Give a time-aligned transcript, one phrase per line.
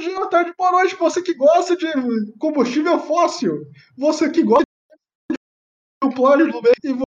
[0.00, 0.96] dia, boa tarde, boa noite.
[0.96, 1.86] Você que gosta de
[2.38, 3.62] combustível fóssil.
[3.96, 4.64] Você que gosta
[5.28, 6.74] de plágio do meio.
[6.82, 7.04] E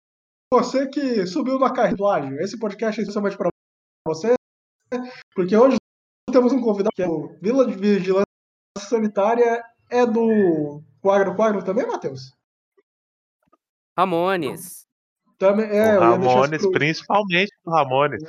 [0.53, 2.40] você que subiu na carreira plágio.
[2.40, 3.48] Esse podcast é especialmente para
[4.06, 4.34] você.
[5.34, 5.76] Porque hoje
[6.30, 8.24] temos um convidado que é o Vila de Vigilância
[8.79, 9.63] Sanitária.
[9.88, 12.33] É do Quadro Quadro também, Matheus?
[13.99, 14.87] Ramones.
[15.38, 16.70] Também, é, o Ramones, pro...
[16.73, 18.23] principalmente o Ramones.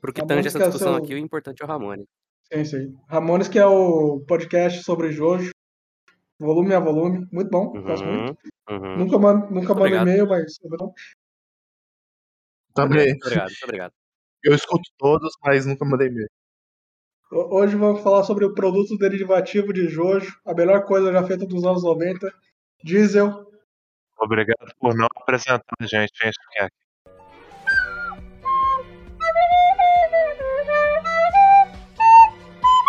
[0.00, 2.06] Pro que tange essa discussão aqui, o importante é o Ramones.
[2.54, 2.96] Sim, sim.
[3.08, 5.50] Ramones, que é o podcast sobre Jojo.
[6.38, 7.26] Volume a volume.
[7.32, 8.38] Muito bom, uhum, gosto muito.
[8.70, 8.98] Uhum.
[8.98, 10.68] Nunca mando, nunca mando e-mail, mas é.
[12.72, 13.08] Também.
[13.08, 13.92] Muito obrigado, muito obrigado.
[14.44, 16.28] Eu escuto todos, mas nunca mandei e-mail.
[17.32, 21.64] Hoje vamos falar sobre o produto derivativo de Jojo, a melhor coisa já feita dos
[21.64, 22.32] anos 90,
[22.84, 23.50] diesel.
[24.16, 26.70] Obrigado por não apresentar a gente, gente.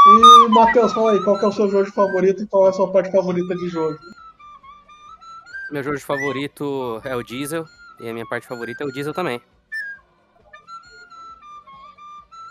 [0.07, 2.73] E, Matheus, fala aí, qual que é o seu jogo favorito e qual é a
[2.73, 3.97] sua parte favorita de jogo?
[5.71, 7.65] Meu jogo favorito é o Diesel,
[7.99, 9.41] e a minha parte favorita é o Diesel também.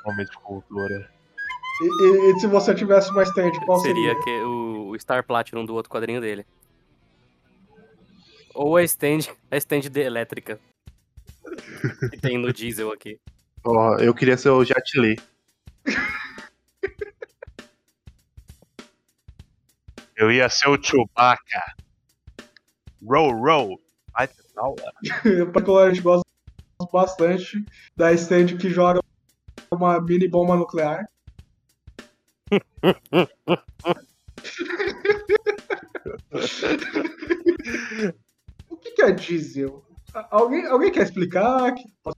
[0.05, 1.11] Momento de cultura.
[1.81, 4.15] E, e, e, se você tivesse mais tempo, qual seria?
[4.15, 6.45] Seria que, o, o Star Platinum do outro quadrinho dele.
[8.53, 10.59] Ou a stand, a stand de elétrica.
[12.11, 13.21] que tem no diesel aqui.
[13.65, 15.17] Ó, oh, eu queria ser o Jet Li.
[20.25, 21.77] Eu ia ser o Chewbacca.
[23.07, 23.79] Row, row.
[24.11, 24.91] Vai ter aula.
[25.23, 26.25] Eu particularmente gosto
[26.91, 27.63] bastante
[27.95, 29.01] da stand que joga
[29.71, 31.07] uma mini bomba nuclear.
[38.71, 39.85] o que, que é diesel?
[40.31, 41.75] Alguém, alguém quer explicar?
[42.03, 42.17] Posso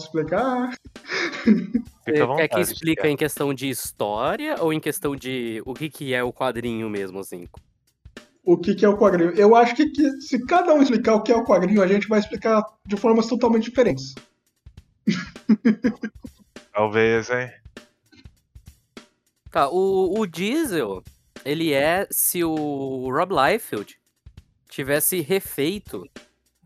[0.00, 0.74] explicar?
[2.04, 6.22] Quer que explica em questão de história ou em questão de o que, que é
[6.22, 7.48] o quadrinho mesmo, assim?
[8.44, 9.30] O que, que é o quadrinho?
[9.30, 12.08] Eu acho que, que se cada um explicar o que é o quadrinho, a gente
[12.08, 14.14] vai explicar de formas totalmente diferentes.
[16.72, 17.50] Talvez, hein?
[19.50, 21.04] Tá, o, o Diesel,
[21.44, 23.96] ele é se o Rob Liefeld
[24.68, 26.04] tivesse refeito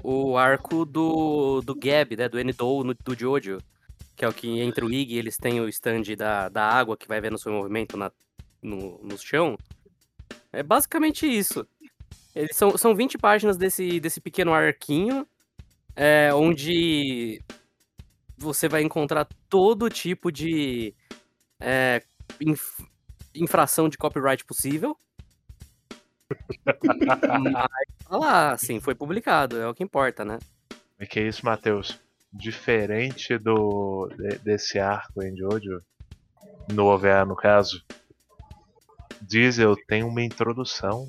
[0.03, 3.59] o arco do, do Gab, né, do Endou, do Jojo
[4.17, 7.07] que é o que entre o IG eles têm o stand da, da água que
[7.07, 8.11] vai vendo o seu movimento na,
[8.63, 9.59] no, no chão.
[10.51, 11.67] É basicamente isso.
[12.35, 15.27] Eles são, são 20 páginas desse, desse pequeno arquinho,
[15.95, 17.43] é, onde
[18.39, 20.95] você vai encontrar todo tipo de
[21.61, 22.03] é,
[22.41, 22.81] inf,
[23.35, 24.99] infração de copyright possível.
[27.53, 27.69] Mas,
[28.09, 30.39] olha lá, assim, foi publicado, é o que importa, né?
[30.99, 32.06] É que é isso, Matheus
[32.37, 34.09] diferente do
[34.43, 35.81] desse arco em Jojo,
[36.73, 37.83] no OVA no caso,
[39.23, 41.09] Diesel tem uma introdução.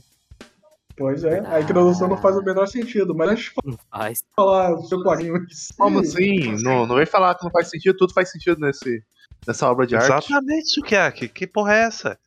[0.97, 5.03] Pois é, a introdução não faz o menor sentido, mas antes de falar do seu
[5.03, 5.45] quadrinho.
[5.77, 6.55] Como assim?
[6.63, 9.03] Não, não vem falar que não faz sentido, tudo faz sentido nesse,
[9.45, 10.31] nessa obra de Exatamente, arte.
[10.31, 11.27] Exatamente, Sukiaki.
[11.27, 12.19] Que porra é essa?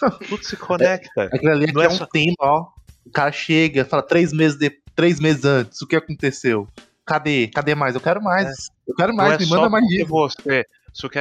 [0.28, 1.22] Tudo se conecta.
[1.22, 2.06] É, aquilo ali é, é um só...
[2.06, 2.66] tema, ó.
[3.04, 6.68] O cara chega, fala três meses, de, três meses antes, o que aconteceu?
[7.04, 7.48] Cadê?
[7.48, 7.94] Cadê mais?
[7.94, 8.48] Eu quero mais.
[8.48, 8.50] É.
[8.88, 10.08] Eu quero mais, é me manda mais disso.
[10.08, 10.66] Você,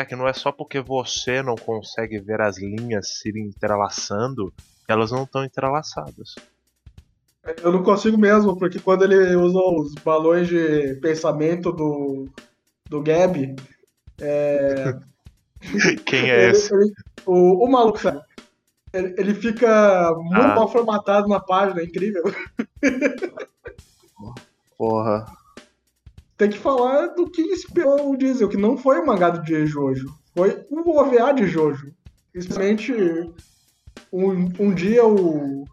[0.08, 4.54] que não é só porque você não consegue ver as linhas se entrelaçando,
[4.88, 6.36] elas não estão entrelaçadas.
[7.62, 12.30] Eu não consigo mesmo, porque quando ele usa os balões de pensamento do,
[12.90, 13.56] do Gab.
[14.22, 14.98] É...
[16.06, 16.74] Quem é ele, esse?
[16.74, 16.94] Ele,
[17.26, 18.22] o, o maluco, sabe?
[18.94, 20.56] Ele, ele fica muito ah.
[20.56, 22.24] mal formatado na página, é incrível.
[24.78, 25.26] Porra
[26.44, 30.14] tem que falar do que inspirou o Diesel, que não foi o mangá de Jojo,
[30.36, 31.94] foi o OVA de Jojo.
[32.34, 32.94] Simplesmente
[34.12, 35.66] um, um dia o.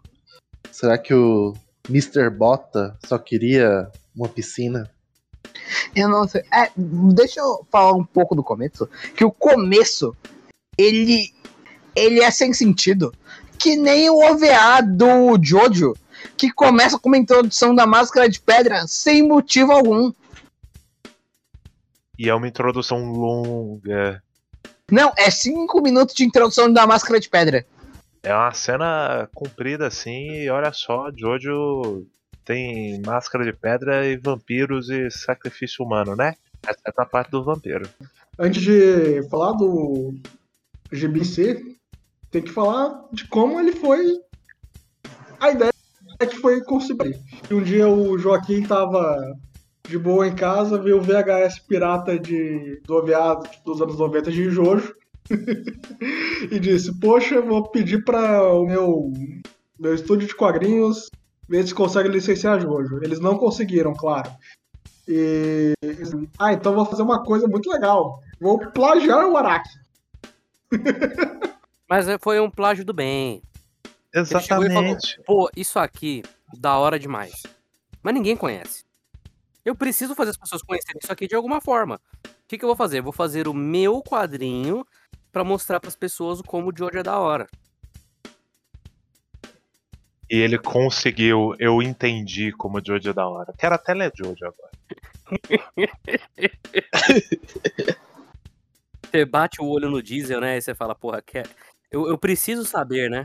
[0.70, 1.54] Será que o
[1.88, 2.30] Mr.
[2.30, 4.88] Bota só queria uma piscina?
[5.97, 6.42] Eu não sei.
[6.53, 8.88] É, deixa eu falar um pouco do começo.
[9.16, 10.14] Que o começo,
[10.78, 11.32] ele,
[11.97, 13.12] ele é sem sentido.
[13.59, 15.94] Que nem o OVA do Jojo,
[16.36, 20.12] que começa com uma introdução da máscara de pedra sem motivo algum.
[22.20, 24.22] E é uma introdução longa.
[24.92, 27.64] Não, é cinco minutos de introdução da máscara de pedra.
[28.22, 32.06] É uma cena comprida assim, e olha só, Jojo
[32.44, 36.34] tem máscara de pedra e vampiros e sacrifício humano, né?
[36.62, 37.88] Essa é a parte do vampiro.
[38.38, 40.14] Antes de falar do
[40.92, 41.78] GBC,
[42.30, 44.20] tem que falar de como ele foi.
[45.40, 45.72] A ideia
[46.18, 47.18] é que foi concebido.
[47.50, 49.16] Um dia o Joaquim tava
[49.91, 54.48] de boa em casa, vi o VHS pirata de, do OVA dos anos 90 de
[54.48, 54.95] Jojo.
[56.51, 59.13] e disse: Poxa, eu vou pedir para o meu,
[59.78, 61.10] meu estúdio de quadrinhos
[61.48, 63.01] ver se consegue licenciar Jojo.
[63.03, 64.31] Eles não conseguiram, claro.
[65.07, 65.72] E.
[66.39, 68.21] Ah, então vou fazer uma coisa muito legal.
[68.41, 69.71] Vou plagiar o Araki.
[71.89, 73.42] Mas foi um plágio do bem.
[74.15, 75.21] Ele chegou e falou, Exatamente.
[75.27, 76.22] Pô, isso aqui,
[76.59, 77.42] da hora demais.
[78.03, 78.84] Mas ninguém conhece.
[79.70, 82.00] Eu preciso fazer as pessoas conhecerem isso aqui de alguma forma.
[82.26, 82.98] O que, que eu vou fazer?
[82.98, 84.84] Eu vou fazer o meu quadrinho
[85.30, 87.46] pra mostrar pras pessoas como o Jojo é da hora.
[90.28, 93.54] E ele conseguiu, eu entendi como o Jojo é da hora.
[93.56, 94.72] Quero até ler Jojo agora.
[99.06, 100.56] Você bate o olho no diesel, né?
[100.56, 101.46] E você fala, porra, quer...
[101.92, 103.22] eu, eu preciso saber, né?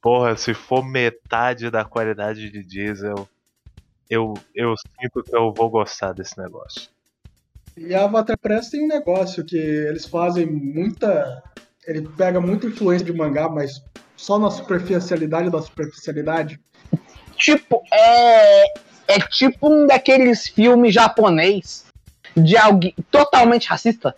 [0.00, 3.28] Porra, se for metade da qualidade de diesel,
[4.12, 6.90] eu, eu sinto que eu vou gostar desse negócio.
[7.74, 11.42] E a Avatar Press tem um negócio que eles fazem muita.
[11.86, 13.82] Ele pega muita influência de mangá, mas
[14.14, 16.60] só na superficialidade da superficialidade.
[17.36, 18.64] Tipo, é.
[19.08, 21.86] É tipo um daqueles filmes japonês
[22.36, 24.14] de alguém totalmente racista.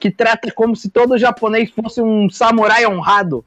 [0.00, 3.44] Que trata como se todo japonês fosse um samurai honrado.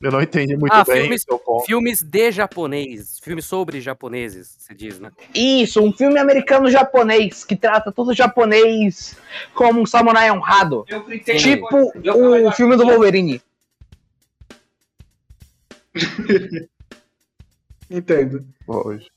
[0.00, 1.26] Eu não entendi muito Ah, bem filmes-.
[1.66, 3.18] Filmes de japonês.
[3.22, 5.12] Filmes sobre japoneses, se diz, né?
[5.34, 9.14] Isso, um filme americano-japonês que trata todo japonês
[9.52, 10.86] como um samurai honrado.
[11.38, 11.92] Tipo
[12.46, 13.42] o filme do Wolverine.
[17.90, 18.46] Entendo.
[18.66, 19.10] Hoje.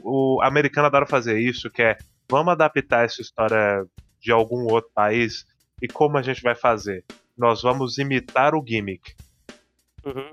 [0.00, 1.96] O americano adora fazer isso, que é
[2.28, 3.86] vamos adaptar essa história
[4.20, 5.46] de algum outro país
[5.80, 7.04] e como a gente vai fazer?
[7.36, 9.14] Nós vamos imitar o gimmick.
[10.04, 10.32] Uhum.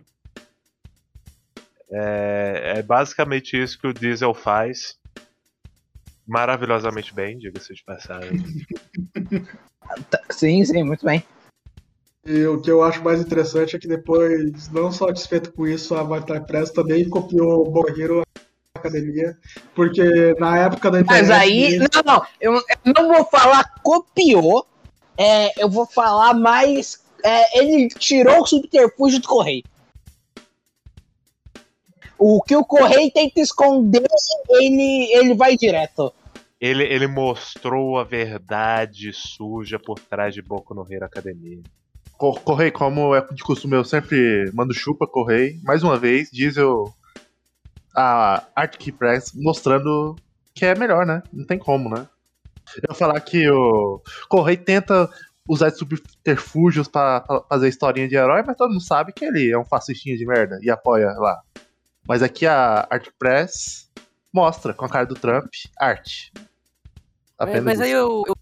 [1.92, 4.98] É, é basicamente isso que o Diesel faz.
[6.28, 8.32] Maravilhosamente bem, diga-se de passagem.
[10.10, 11.24] Tá, Sim, sim, muito bem.
[12.26, 15.94] E o que eu acho mais interessante é que depois, não só desfeito com isso,
[15.94, 18.24] a Avatar Press também copiou o Boku Hero
[18.74, 19.38] Academia,
[19.76, 21.28] porque na época da internet.
[21.28, 24.66] Mas aí, não, não, eu, eu não vou falar copiou,
[25.16, 27.05] é, eu vou falar mais.
[27.26, 29.64] É, ele tirou o subterfúgio do Correio.
[32.18, 34.06] O que o Correio tenta esconder,
[34.50, 36.14] ele, ele vai direto.
[36.62, 41.60] Ele, ele mostrou a verdade suja por trás de Boku no Hero Academia.
[42.18, 45.60] Co- Correi, como é de costume, eu sempre mando chupa, Correi.
[45.64, 46.94] Mais uma vez, Diesel,
[47.94, 50.16] a Arctic Press, mostrando
[50.54, 51.22] que é melhor, né?
[51.34, 52.08] Não tem como, né?
[52.88, 55.10] Eu falar que o Correi tenta
[55.48, 59.52] usar de subterfúgios pra, pra fazer historinha de herói, mas todo mundo sabe que ele
[59.52, 61.42] é um fascistinha de merda e apoia lá.
[62.08, 63.92] Mas aqui a Arctic Press
[64.34, 66.32] mostra com a cara do Trump arte.
[66.36, 67.98] Mas, Apenas mas aí isso.
[67.98, 68.36] eu, eu,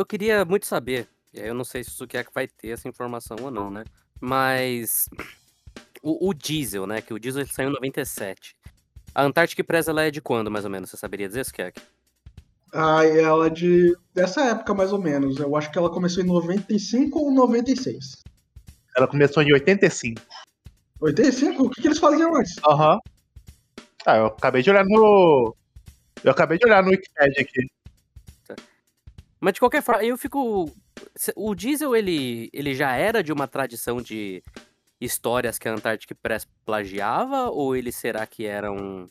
[0.00, 2.88] eu queria muito saber, e aí eu não sei se o Sukiak vai ter essa
[2.88, 3.84] informação ou não, né?
[4.20, 5.08] Mas
[6.02, 7.00] o, o Diesel, né?
[7.00, 8.56] Que o Diesel saiu em 97.
[9.14, 10.90] A Antarctic Press ela é de quando, mais ou menos?
[10.90, 11.80] Você saberia dizer, Sukiak?
[12.78, 13.96] Ah, e ela de.
[14.12, 15.38] dessa época mais ou menos.
[15.38, 18.22] Eu acho que ela começou em 95 ou 96.
[18.94, 20.20] Ela começou em 85.
[21.00, 21.62] 85?
[21.64, 22.54] O que, que eles faziam antes?
[22.68, 22.98] Aham.
[24.04, 25.56] Ah, eu acabei de olhar no.
[26.22, 27.66] Eu acabei de olhar no Wikipedia aqui.
[29.40, 30.70] Mas de qualquer forma, eu fico.
[31.34, 34.42] O Diesel, ele, ele já era de uma tradição de
[35.00, 37.48] histórias que a Antarctic Press plagiava?
[37.48, 39.06] Ou ele será que era um.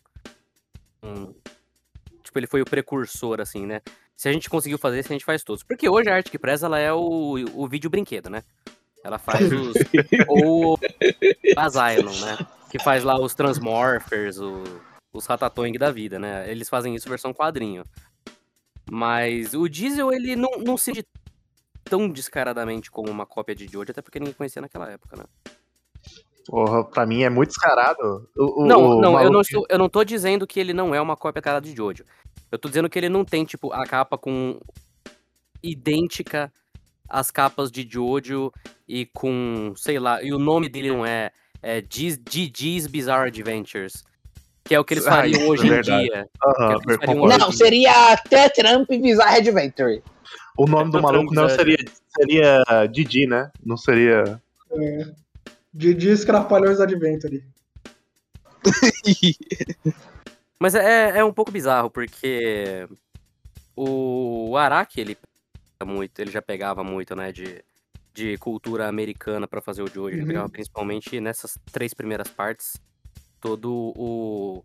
[1.02, 1.34] um-
[2.36, 3.82] Tipo, ele foi o precursor, assim, né?
[4.16, 5.64] Se a gente conseguiu fazer isso, a gente faz todos.
[5.64, 8.44] Porque hoje a Arctic Press, ela é o, o vídeo brinquedo, né?
[9.04, 9.74] Ela faz os.
[10.28, 10.78] ou
[11.56, 12.38] Asylum, né?
[12.70, 14.64] Que faz lá os Transmorphers, o-
[15.14, 16.50] os Ratatouille da vida, né?
[16.52, 17.84] Eles fazem isso versão quadrinho.
[18.92, 20.92] Mas o Diesel, ele não, não se
[21.86, 25.24] tão descaradamente como uma cópia de Jojo, até porque ninguém conhecia naquela época, né?
[26.48, 28.30] Porra, pra mim é muito descarado.
[28.38, 31.02] O, não, o não, eu não, estou, eu não tô dizendo que ele não é
[31.02, 32.04] uma cópia cara de Jojo.
[32.52, 34.60] Eu tô dizendo que ele não tem, tipo, a capa com
[35.62, 36.52] idêntica
[37.10, 38.52] às capas de Jojo
[38.88, 44.04] e com, sei lá, e o nome dele não é, é GG's Bizarre Adventures,
[44.64, 46.04] que é o que eles Ah, fariam isso, hoje em verdade.
[46.06, 46.28] dia.
[46.44, 47.38] Aham, que eles fariam concordo.
[47.38, 50.04] Não, seria até Trump e Bizarre Adventure.
[50.58, 51.78] O nome do É maluco não seria,
[52.18, 53.52] seria Didi, né?
[53.64, 54.42] Não seria.
[55.74, 57.44] De Dias Crapalhões Adventure.
[60.60, 62.88] Mas é, é um pouco bizarro, porque
[63.76, 65.18] o Araki, ele
[65.84, 67.64] muito, ele já pegava muito, né, de,
[68.14, 70.10] de cultura americana pra fazer o Jojo.
[70.16, 70.28] Ele Uhum.
[70.28, 72.74] pegava principalmente nessas três primeiras partes
[73.42, 74.64] todo o,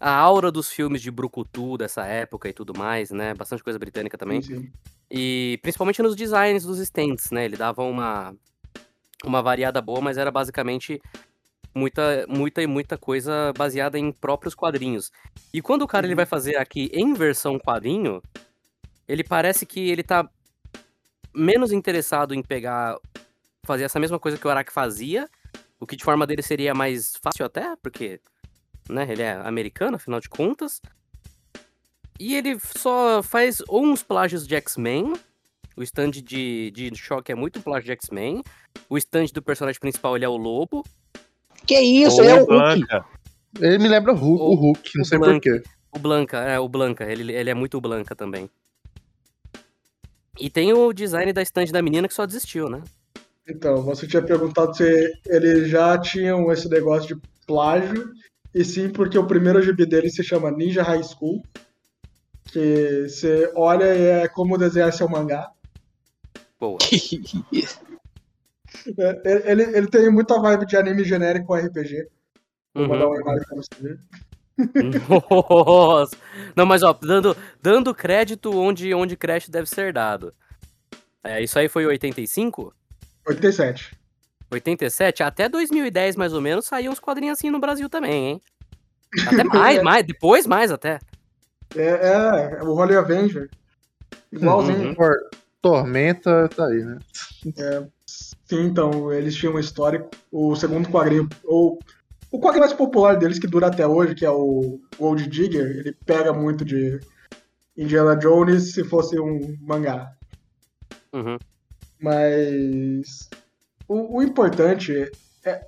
[0.00, 3.34] a aura dos filmes de Brucutu dessa época e tudo mais, né?
[3.34, 4.42] Bastante coisa britânica também.
[4.42, 4.72] Sim, sim.
[5.10, 7.44] E principalmente nos designs dos stands, né?
[7.44, 8.34] Ele dava uma,
[9.24, 11.00] uma variada boa, mas era basicamente
[11.74, 15.10] muita, muita e muita coisa baseada em próprios quadrinhos.
[15.52, 16.16] E quando o cara ele Uhum.
[16.16, 18.22] vai fazer aqui em versão quadrinho,
[19.08, 20.28] ele parece que ele tá
[21.34, 22.96] menos interessado em pegar,
[23.64, 25.28] fazer essa mesma coisa que o Araki fazia,
[25.80, 28.20] o que de forma dele seria mais fácil até, porque
[28.88, 30.80] né, ele é americano, afinal de contas.
[32.18, 35.14] E ele só faz ou uns plágios de X-Men.
[35.76, 38.42] O stand de, de choque é muito plágio de X-Men.
[38.88, 40.84] O stand do personagem principal ele é o Lobo.
[41.66, 42.46] Que isso, ele é o Ou Hulk.
[42.86, 43.04] Blanca.
[43.60, 45.50] Ele me lembra o Hulk, o O- Hulk não o sei Blanca.
[45.50, 45.62] porquê.
[45.92, 47.04] O Blanca, é, o Blanca.
[47.04, 48.50] Ele, ele é muito o Blanca também.
[50.38, 52.82] E tem o design da stand da menina que só desistiu, né?
[53.48, 54.84] Então, você tinha perguntado se
[55.26, 58.10] eles já tinham esse negócio de plágio,
[58.54, 61.42] e sim porque o primeiro gibi dele se chama Ninja High School,
[62.50, 65.50] que você olha e é como desenhar seu mangá.
[66.58, 66.78] Boa.
[68.98, 72.08] É, Ele, ele tem muita vibe de anime genérico RPG.
[72.74, 73.12] Vou mandar Uhum.
[73.12, 73.98] uma imagem pra você ver.
[75.30, 76.16] Nossa!
[76.56, 80.32] Não, mas ó, dando, dando crédito onde, onde crédito deve ser dado.
[81.22, 82.74] É, isso aí foi 85?
[83.26, 83.96] 87.
[84.50, 85.22] 87?
[85.22, 88.42] Até 2010, mais ou menos, saíam uns quadrinhos assim no Brasil também, hein?
[89.26, 90.98] Até mais, mais, depois mais até.
[91.74, 93.48] É, é, o Holy Avenger.
[94.30, 94.88] Igualzinho.
[94.88, 94.94] Uhum.
[94.94, 95.30] Tor-
[95.62, 96.98] Tormenta tá aí, né?
[98.44, 100.10] Sim, então, eles tinham um histórico.
[100.30, 101.78] O segundo quadrinho, ou
[102.30, 105.92] o quadrinho mais popular deles, que dura até hoje, que é o Gold Digger, ele
[106.04, 107.00] pega muito de
[107.76, 110.12] Indiana Jones se fosse um mangá.
[111.12, 111.38] Uhum.
[112.00, 113.30] Mas
[113.88, 115.10] o, o importante
[115.44, 115.66] é,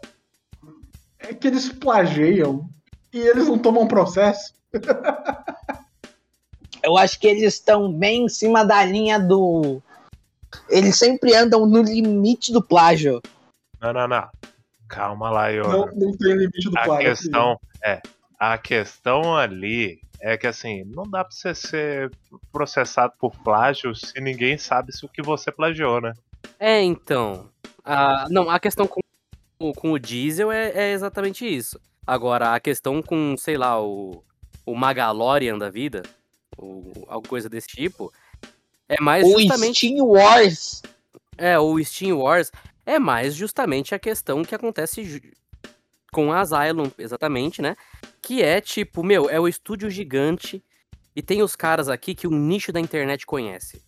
[1.19, 2.69] é que eles plagiam
[3.13, 4.55] e eles não tomam processo.
[6.83, 9.83] Eu acho que eles estão bem em cima da linha do.
[10.69, 13.21] Eles sempre andam no limite do plágio.
[13.81, 14.29] Não, não, não.
[14.89, 15.69] Calma lá, Yoda.
[15.69, 17.09] Não, não tem limite do A plágio.
[17.09, 18.01] questão é,
[18.39, 22.11] a questão ali é que assim, não dá pra você ser
[22.53, 26.13] processado por plágio se ninguém sabe se o que você plagiou, né?
[26.59, 27.49] É, então.
[27.85, 29.01] A, não, a questão com,
[29.75, 31.79] com o diesel é, é exatamente isso.
[32.07, 34.23] Agora, a questão com, sei lá, o,
[34.65, 36.03] o Magalorian da vida,
[36.57, 38.13] ou alguma coisa desse tipo,
[38.89, 39.87] é mais o justamente.
[39.87, 40.83] Steam Wars.
[41.37, 42.51] É, o Steam Wars
[42.85, 45.21] é mais justamente a questão que acontece ju-
[46.13, 47.77] com a Asylum, exatamente, né?
[48.23, 50.63] Que é tipo, meu, é o estúdio gigante
[51.15, 53.83] e tem os caras aqui que o nicho da internet conhece.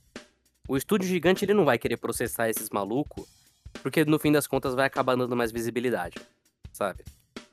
[0.68, 3.26] O estúdio gigante ele não vai querer processar esses malucos,
[3.82, 6.16] porque no fim das contas vai acabar dando mais visibilidade,
[6.72, 7.04] sabe?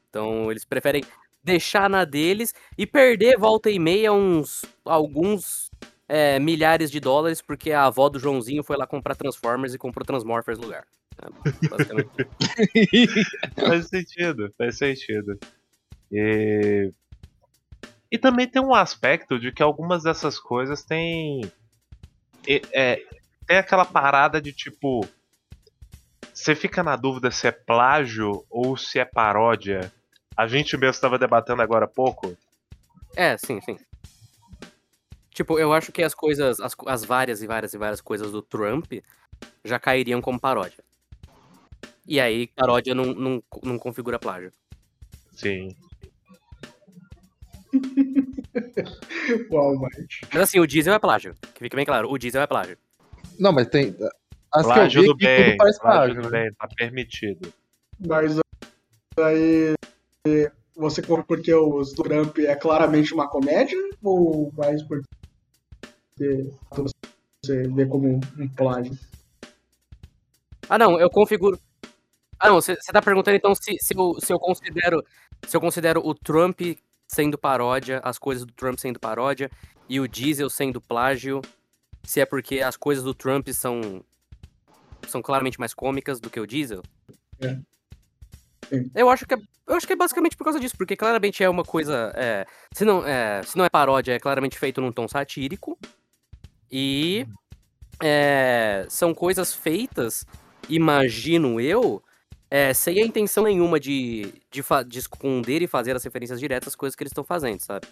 [0.09, 1.03] Então eles preferem
[1.43, 5.64] deixar na deles e perder volta e meia uns alguns
[6.07, 10.05] é, milhares de dólares porque a avó do Joãozinho foi lá comprar Transformers e comprou
[10.05, 10.85] Transmorphers no lugar.
[11.17, 11.27] É.
[13.67, 15.39] Faz sentido, faz sentido.
[16.11, 16.91] E...
[18.11, 21.41] e também tem um aspecto de que algumas dessas coisas têm.
[22.47, 23.01] é,
[23.47, 25.07] tem aquela parada de tipo.
[26.33, 29.91] Você fica na dúvida se é plágio ou se é paródia.
[30.35, 32.37] A gente mesmo estava debatendo agora há pouco.
[33.15, 33.77] É, sim, sim.
[35.35, 38.41] Tipo, eu acho que as coisas, as, as várias e várias e várias coisas do
[38.41, 38.93] Trump
[39.65, 40.81] já cairiam como paródia.
[42.07, 44.53] E aí, paródia não, não, não configura plágio.
[45.33, 45.75] Sim.
[49.51, 50.21] Walmart.
[50.31, 51.35] Mas assim, o diesel é plágio.
[51.53, 52.77] Que fique bem claro, o diesel é plágio.
[53.37, 53.93] Não, mas tem.
[54.53, 55.45] As Plágio que eu do vi que bem.
[55.51, 56.43] tudo faz Plágio plágio, do né?
[56.43, 57.53] bem, tá permitido.
[57.99, 58.39] Mas
[59.17, 59.75] aí
[60.73, 65.03] você compra porque os do Trump é claramente uma comédia ou mais porque
[66.17, 68.97] você vê como um, plágio?
[70.69, 71.59] Ah, não, eu configuro.
[72.39, 75.03] Ah, não, você tá perguntando então se, se, eu, se eu considero.
[75.45, 76.61] Se eu considero o Trump
[77.07, 79.51] sendo paródia, as coisas do Trump sendo paródia,
[79.87, 81.41] e o Diesel sendo plágio,
[82.03, 84.03] se é porque as coisas do Trump são.
[85.07, 86.81] são claramente mais cômicas do que o Diesel?
[87.39, 87.59] É.
[88.95, 89.37] Eu acho que é.
[89.67, 92.11] Eu acho que é basicamente por causa disso, porque claramente é uma coisa.
[92.15, 95.77] É, se, não, é, se não é paródia, é claramente feito num tom satírico.
[96.71, 97.25] E
[98.01, 100.25] é, são coisas feitas,
[100.69, 102.03] imagino eu,
[102.49, 106.75] é, sem a intenção nenhuma de, de, de esconder e fazer as referências diretas às
[106.75, 107.87] coisas que eles estão fazendo, sabe?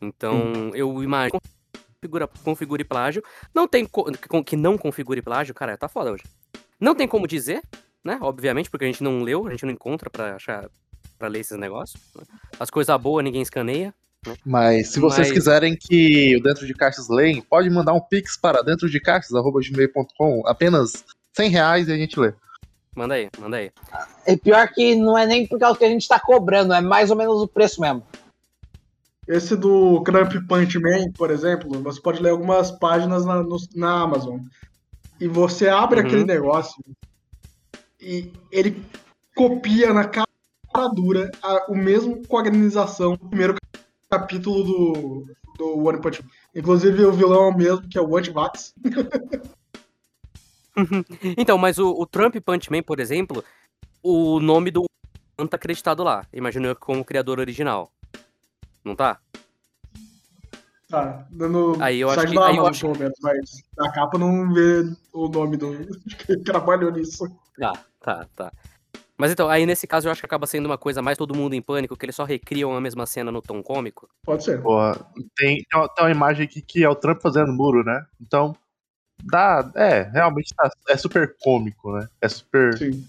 [0.00, 3.22] Então, eu imagino que configura, configure plágio.
[3.54, 4.10] Não tem co-
[4.44, 6.24] que não configure plágio, cara, tá foda hoje.
[6.78, 7.62] Não tem como dizer,
[8.04, 8.18] né?
[8.20, 10.68] Obviamente, porque a gente não leu, a gente não encontra pra achar
[11.18, 12.00] para ler esses negócios.
[12.14, 12.24] né?
[12.60, 13.94] As coisas boas ninguém escaneia.
[14.44, 18.36] Mas se vocês Mas- quiserem que o Dentro de Caixas leia, pode mandar um pix
[18.36, 21.04] para dentro de caixas.gmail.com, apenas
[21.34, 22.32] 100 reais e a gente lê.
[22.94, 23.70] Manda aí, manda aí.
[24.24, 27.10] É pior que não é nem por causa que a gente tá cobrando, é mais
[27.10, 28.02] ou menos o preço mesmo.
[29.28, 34.00] Esse do Crump Punch Man, por exemplo, você pode ler algumas páginas na, no- na
[34.02, 34.38] Amazon.
[35.20, 36.06] E você abre Uhum.
[36.06, 36.82] aquele negócio
[38.00, 38.82] e ele
[39.34, 40.26] copia na cara
[40.94, 43.54] dura a- o mesmo com a organização do primeiro
[44.08, 45.26] capítulo do,
[45.58, 46.30] do One Punch Man.
[46.54, 48.74] Inclusive o vilão é o mesmo, que é o Antivax.
[51.38, 53.42] Então, mas o, o Trump Punch Man, por exemplo,
[54.02, 54.84] o nome do
[55.38, 56.26] não tá acreditado lá.
[56.32, 57.90] Imagino eu como criador original.
[58.84, 59.18] Não tá?
[60.88, 64.52] Tá, no Aí eu acho que- aí eu acho pelo menos, mas na capa não
[64.52, 65.72] vê o nome do
[66.06, 67.24] de quem trabalhou nisso.
[67.58, 68.52] Tá, tá, tá.
[69.18, 71.54] Mas então, aí nesse caso eu acho que acaba sendo uma coisa mais todo mundo
[71.54, 74.08] em pânico, que eles só recriam a mesma cena no tom cômico.
[74.22, 74.60] Pode ser.
[74.60, 74.94] Porra,
[75.36, 78.04] tem, tem uma, tem uma imagem aqui que é o Trump fazendo muro, né?
[78.20, 78.54] Então,
[79.24, 79.70] dá.
[79.74, 82.08] É, realmente tá, é super cômico, né?
[82.20, 83.06] É super Sim.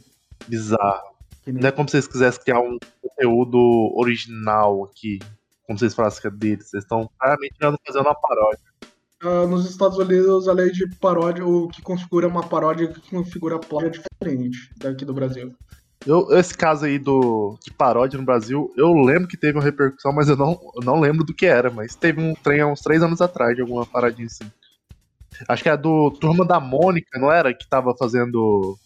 [0.48, 1.16] bizarro.
[1.46, 3.58] Nem- Não é como se vocês quisessem criar um conteúdo
[3.96, 5.20] original aqui.
[5.66, 6.70] Como vocês falassem que é deles.
[6.70, 8.60] Vocês estão claramente fazer uma paródia.
[9.22, 12.94] Ah, nos Estados Unidos, a lei de paródia, o que configura uma paródia e o
[12.94, 13.92] que configura plágio é
[14.24, 15.54] diferente daqui do Brasil.
[16.08, 20.14] Eu, esse caso aí do de paródia no Brasil, eu lembro que teve uma repercussão,
[20.14, 21.70] mas eu não, eu não lembro do que era.
[21.70, 24.46] Mas teve um trem há uns três anos atrás de alguma paradinha assim.
[25.48, 27.54] Acho que era do Turma da Mônica, não era?
[27.54, 28.78] Que tava fazendo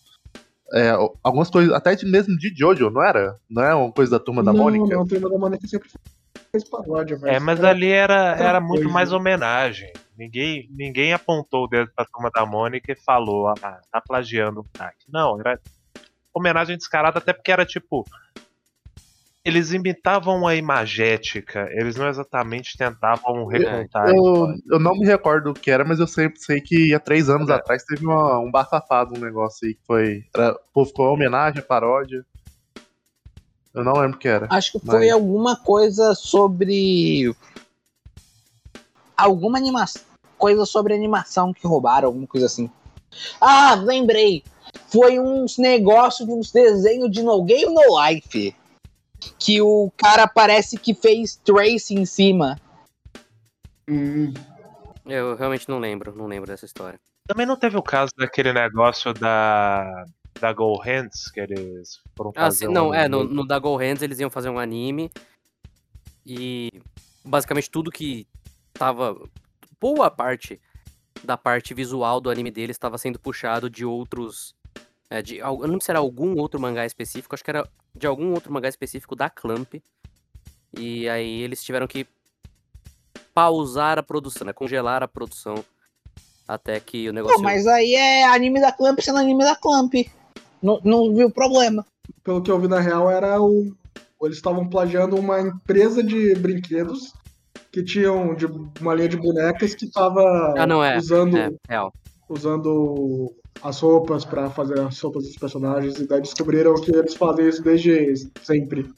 [0.74, 0.90] é,
[1.24, 3.36] algumas coisas, até de, mesmo de Jojo, não era?
[3.50, 4.96] Não é uma coisa da Turma da não, Mônica?
[4.96, 5.88] não, Turma da Mônica sempre
[6.52, 8.94] fez paródia, É, mas era- ali era, era muito coisa.
[8.94, 9.88] mais homenagem.
[10.18, 14.66] Ninguém, ninguém apontou o dedo pra turma da Mônica e falou, ah, tá plagiando o.
[15.08, 15.58] Não, era
[16.34, 18.06] homenagem descarada, até porque era tipo.
[19.44, 24.08] Eles imitavam a imagética, eles não exatamente tentavam recontar.
[24.10, 24.56] Eu, história.
[24.70, 27.50] eu não me recordo o que era, mas eu sempre sei que há três anos
[27.50, 27.54] É.
[27.54, 30.24] atrás teve uma- um bafafado, um negócio aí que foi.
[30.36, 32.24] Era, ficou homenagem, paródia.
[33.74, 34.48] Eu não lembro o que era.
[34.52, 37.34] Acho que foi Mas- alguma coisa sobre.
[39.18, 40.04] Alguma animação.
[40.38, 42.70] Coisa sobre animação que roubaram, alguma coisa assim.
[43.40, 44.44] Ah, lembrei!
[44.90, 48.56] Foi uns negócios de uns desenhos de No Game No Life.
[49.40, 52.60] Que o cara parece que fez trace em cima.
[53.88, 54.34] Hum,
[55.06, 57.00] Eu realmente não lembro, não lembro dessa história.
[57.28, 60.06] Também não teve o caso daquele negócio da.
[60.40, 63.60] Da Go Hands, que eles foram Ah, fazer sim, não, um- é, no, no da
[63.60, 65.12] Go Hands eles iam fazer um anime
[66.26, 66.72] e
[67.24, 68.26] basicamente tudo que
[68.74, 69.16] tava.
[69.80, 70.60] Boa parte
[71.24, 74.56] da parte visual do anime deles estava sendo puxado de outros.
[75.12, 78.08] É, de, eu não sei se era algum outro mangá específico, acho que era de
[78.08, 79.76] algum outro mangá específico da Clamp.
[80.78, 82.08] E aí eles tiveram que
[83.34, 84.54] pausar a produção, né?
[84.54, 85.56] Congelar a produção
[86.48, 87.36] até que o negócio.
[87.38, 89.94] Pô, mas aí é anime da Clamp sendo anime da Clamp.
[90.62, 91.86] Não, não viu problema.
[92.24, 93.76] pelo que eu vi na real, era o.
[94.24, 97.12] Eles estavam plagiando uma empresa de brinquedos
[97.72, 98.46] que tinham de
[98.80, 100.22] uma linha de bonecas que tava
[100.58, 101.92] Ah, não, é, usando, É, real.
[102.30, 107.48] usando as roupas pra fazer as roupas dos personagens e daí descobriram que eles fazem
[107.48, 108.92] isso desde sempre.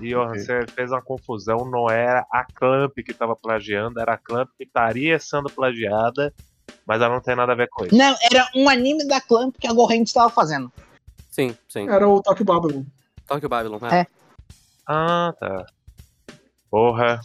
[0.00, 4.18] E Johan, você fez uma confusão, não era a Clamp que tava plagiando, era a
[4.18, 6.34] Clamp que estaria sendo plagiada,
[6.84, 7.94] mas ela não tem nada a ver com isso.
[7.94, 10.72] Não, era um anime da Clamp que a Gorrente estava fazendo.
[11.30, 11.88] Sim, sim.
[11.88, 12.82] Era o Tokyo Babylon.
[13.26, 13.78] Tokyo Babylon.
[13.90, 14.00] É.
[14.00, 14.06] É.
[14.86, 15.66] Ah, tá.
[16.70, 17.20] Porra.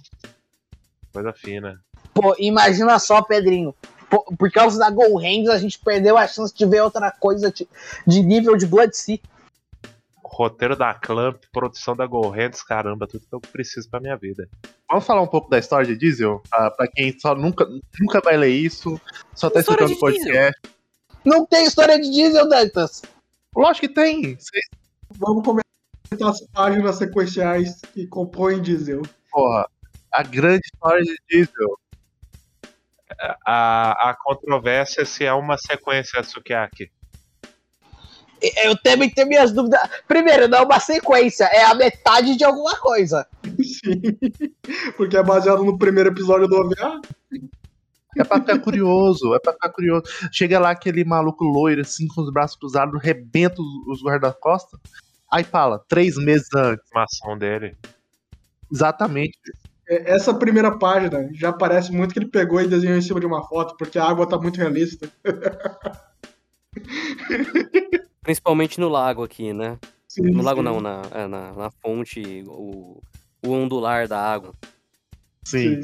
[1.12, 1.82] Coisa fina.
[2.14, 3.74] Pô, imagina só, Pedrinho.
[4.10, 7.68] Por causa da Go Hands, a gente perdeu a chance de ver outra coisa de,
[8.08, 9.20] de nível de Blood Sea.
[10.24, 14.48] Roteiro da Clamp, produção da Go Hands, caramba, tudo que eu preciso pra minha vida.
[14.90, 16.42] Vamos falar um pouco da história de Diesel?
[16.52, 17.68] Ah, pra quem só nunca,
[18.00, 19.00] nunca vai ler isso,
[19.36, 20.62] só tá História escutando o de podcast.
[21.26, 23.02] Não tem história de diesel, Dantas.
[23.56, 24.36] Lógico que tem.
[24.36, 24.66] Vocês,
[25.18, 29.02] Vamos comentar as páginas sequenciais que compõem Diesel.
[29.32, 29.68] porra,
[30.14, 31.80] a grande história de Diesel.
[33.46, 36.92] A, a controvérsia se é uma sequência Sukiyaki.
[38.64, 39.82] Eu também tenho minhas dúvidas.
[40.08, 43.28] Primeiro, não é uma sequência, é a metade de alguma coisa.
[43.62, 44.02] Sim.
[44.96, 47.02] Porque é baseado no primeiro episódio do OVA.
[48.18, 50.04] É pra ficar curioso, é pra ficar curioso.
[50.32, 54.80] Chega lá aquele maluco loiro, assim, com os braços cruzados, rebenta os, os guarda-costas.
[55.32, 56.86] Aí fala, três meses antes.
[56.94, 57.78] A animação dele.
[58.72, 59.38] Exatamente.
[59.90, 63.26] É, Essa primeira página já parece muito que ele pegou e desenhou em cima de
[63.26, 65.10] uma foto, porque a água tá muito realista.
[68.22, 69.78] Principalmente no lago aqui, né?
[70.08, 70.66] Sim, No lago sim.
[70.66, 73.02] não, na, é, na, na fonte, o,
[73.46, 74.54] o ondular da água.
[75.44, 75.82] Sim.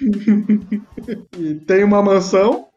[1.38, 2.68] e tem uma mansão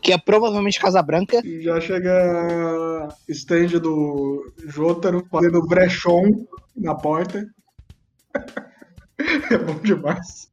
[0.00, 1.40] Que é provavelmente Casa Branca.
[1.44, 7.46] e já chega stand do Jotaro fazendo brechon na porta.
[9.50, 10.50] É bom demais.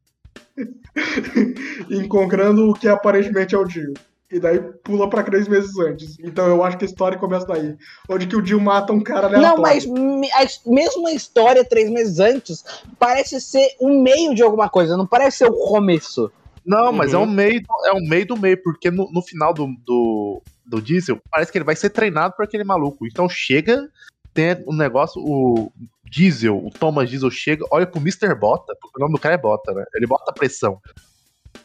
[1.89, 3.93] Encontrando o que aparentemente é o Dio.
[4.32, 6.17] E daí pula pra três meses antes.
[6.19, 7.76] Então eu acho que a história começa daí.
[8.08, 9.56] Onde que o Dio mata um cara aleatório.
[9.56, 12.63] Não, mas a mesmo a história três meses antes
[12.97, 16.32] parece ser um meio de alguma coisa, não parece ser o começo.
[16.65, 17.24] Não, mas é Uhum.
[17.24, 21.19] um meio, é um meio do meio, porque no, no final do, do, do Diesel,
[21.30, 23.06] parece que ele vai ser treinado por aquele maluco.
[23.08, 23.89] Então chega,
[24.34, 25.72] tem um negócio, o
[26.06, 28.36] Diesel, o Thomas Diesel chega, olha pro Mr.
[28.36, 29.84] Bota, porque o nome do cara é Bota, né?
[29.96, 30.80] Ele bota pressão.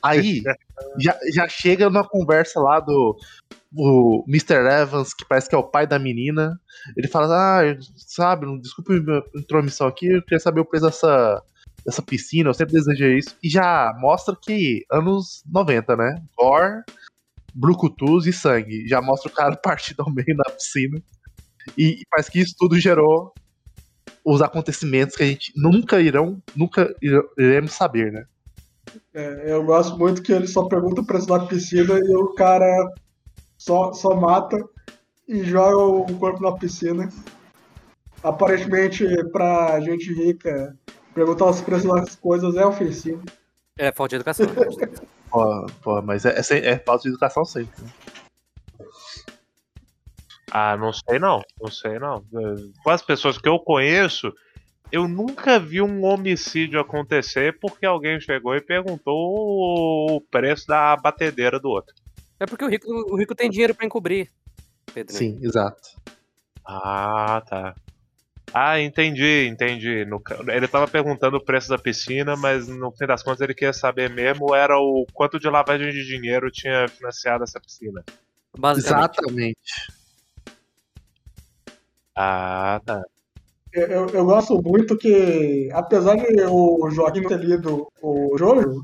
[0.02, 0.42] Aí,
[0.98, 3.16] já, já chega na conversa lá do
[3.78, 4.66] o Mr.
[4.82, 6.58] Evans, que parece que é o pai da menina.
[6.96, 11.42] Ele fala, ah, sabe, desculpa a minha intromissão aqui, eu queria saber o preço dessa,
[11.84, 13.36] dessa piscina, eu sempre desejei isso.
[13.42, 16.22] E já mostra que anos 90, né?
[16.36, 16.82] Gore,
[17.54, 18.86] brucutus e sangue.
[18.86, 21.02] Já mostra o cara partido ao meio na piscina.
[21.76, 23.32] E, e parece que isso tudo gerou
[24.24, 28.24] os acontecimentos que a gente nunca irão, nunca ire- iremos saber, né?
[29.14, 32.66] É, eu gosto muito que ele só pergunta o preço da piscina e o cara
[33.58, 34.56] só, só mata
[35.28, 37.08] e joga o corpo na piscina.
[38.22, 40.76] Aparentemente, pra gente rica,
[41.14, 43.22] perguntar os preços das coisas é ofensivo.
[43.78, 44.46] É falta de educação.
[44.46, 44.52] né?
[45.30, 47.74] Pô, pô, mas é, é, é falta de educação sempre.
[50.58, 51.42] Ah, não sei não.
[51.60, 52.24] Não sei não.
[52.82, 54.32] Com as pessoas que eu conheço,
[54.90, 61.60] eu nunca vi um homicídio acontecer porque alguém chegou e perguntou o preço da batedeira
[61.60, 61.94] do outro.
[62.40, 64.30] É porque o rico, o rico tem dinheiro pra encobrir.
[64.94, 65.14] Pedro.
[65.14, 65.90] Sim, exato.
[66.64, 67.74] Ah, tá.
[68.50, 70.06] Ah, entendi, entendi.
[70.06, 73.74] No ele tava perguntando o preço da piscina, mas no fim das contas ele queria
[73.74, 78.02] saber mesmo era o quanto de lavagem de dinheiro tinha financiado essa piscina.
[78.56, 79.18] Basicamente.
[79.18, 79.95] Exatamente.
[82.16, 83.02] Ah, tá.
[83.72, 88.82] Eu, eu, gosto muito que, apesar de o Joaquim ter lido o Jojo,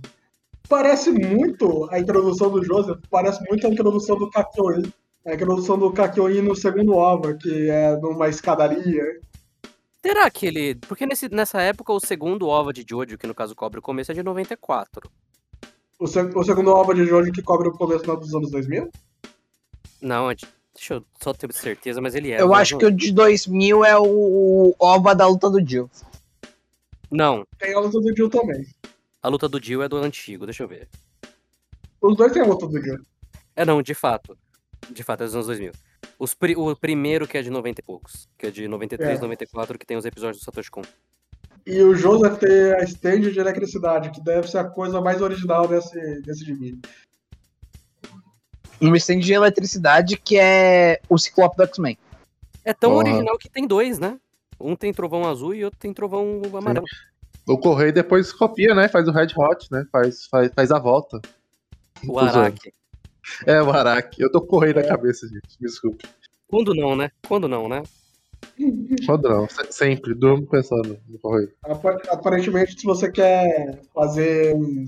[0.68, 4.92] parece muito a introdução do Joseph, parece muito a introdução do Kakyoin.
[5.24, 9.20] A introdução do Kakyoin no segundo OVA, que é numa escadaria.
[10.04, 10.74] Será que ele.
[10.74, 14.10] Porque nesse, nessa época o segundo OVA de Jojo, que no caso cobre o começo,
[14.10, 15.08] é de 94.
[15.98, 18.90] O, se- o segundo OVA de Jojo que cobre o começo dos anos 2000?
[20.02, 22.40] Não, é de- deixa eu só ter certeza, mas ele é.
[22.40, 25.90] Eu acho não- que o de 2000 é o OVA da luta do Jill.
[27.10, 28.66] Não, Tem a luta do Jill também.
[29.22, 30.88] a luta do Jill é do antigo, deixa eu ver.
[32.00, 32.98] Os dois têm a luta do Jill.
[33.54, 34.36] É não, de fato.
[34.90, 35.72] De fato, é dos anos 2000.
[36.18, 38.28] Os pri- o primeiro que é de 90 e poucos.
[38.38, 39.22] Que é de 93, É.
[39.22, 40.82] 94, que tem os episódios do Satoshi Kon.
[41.66, 45.68] E o Joseph tem a stand de eletricidade, que deve ser a coisa mais original
[45.68, 46.80] desse, desse gibi.
[48.82, 51.96] Um stand de eletricidade que é o Ciclope do X-Men.
[52.64, 53.04] É tão Porra.
[53.04, 54.18] original que tem dois, né?
[54.60, 56.84] Um tem trovão azul e outro tem trovão amarelo.
[57.46, 58.88] O Correio depois copia, né?
[58.88, 59.84] Faz o Red Hot, né?
[59.90, 61.20] Faz, faz, faz a volta.
[62.06, 62.18] O.
[62.18, 62.72] Araki.
[63.46, 64.22] É, o Araki.
[64.22, 65.58] Eu tô com o Correio na cabeça, gente.
[65.60, 66.04] Desculpe.
[66.46, 67.10] Quando não, né?
[67.26, 67.82] Quando não, né?
[69.06, 69.48] Quando não.
[69.48, 70.14] Se- Sempre.
[70.14, 71.50] Durmo pensando no Correio.
[71.64, 74.86] Apa- Aparentemente, se você quer fazer um,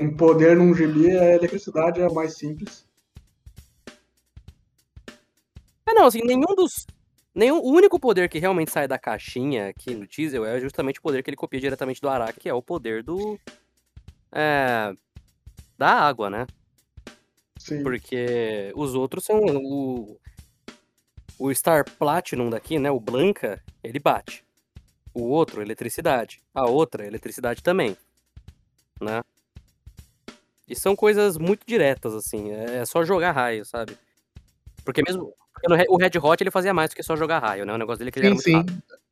[0.00, 2.85] um poder num gibi, a eletricidade é mais simples.
[5.96, 6.86] Não, assim, nenhum dos.
[7.34, 11.02] Nenhum, o único poder que realmente sai da caixinha aqui no Diesel é justamente o
[11.02, 13.38] poder que ele copia diretamente do Araki, que é o poder do.
[14.32, 14.92] É.
[15.76, 16.46] Da água, né?
[17.58, 17.82] Sim.
[17.82, 20.18] Porque os outros são o.
[21.38, 22.90] O Star Platinum daqui, né?
[22.90, 24.42] O Blanca, ele bate.
[25.12, 26.42] O outro, eletricidade.
[26.54, 27.96] A outra, eletricidade também.
[29.00, 29.22] Né?
[30.66, 32.50] E são coisas muito diretas, assim.
[32.52, 33.96] É é só jogar raio, sabe?
[34.84, 35.34] Porque mesmo.
[35.56, 37.72] Porque no o Red Hot ele fazia mais do que só jogar raio, né?
[37.72, 38.74] O negócio dele é que ele era Sim, muito sim.
[38.74, 39.06] rápido.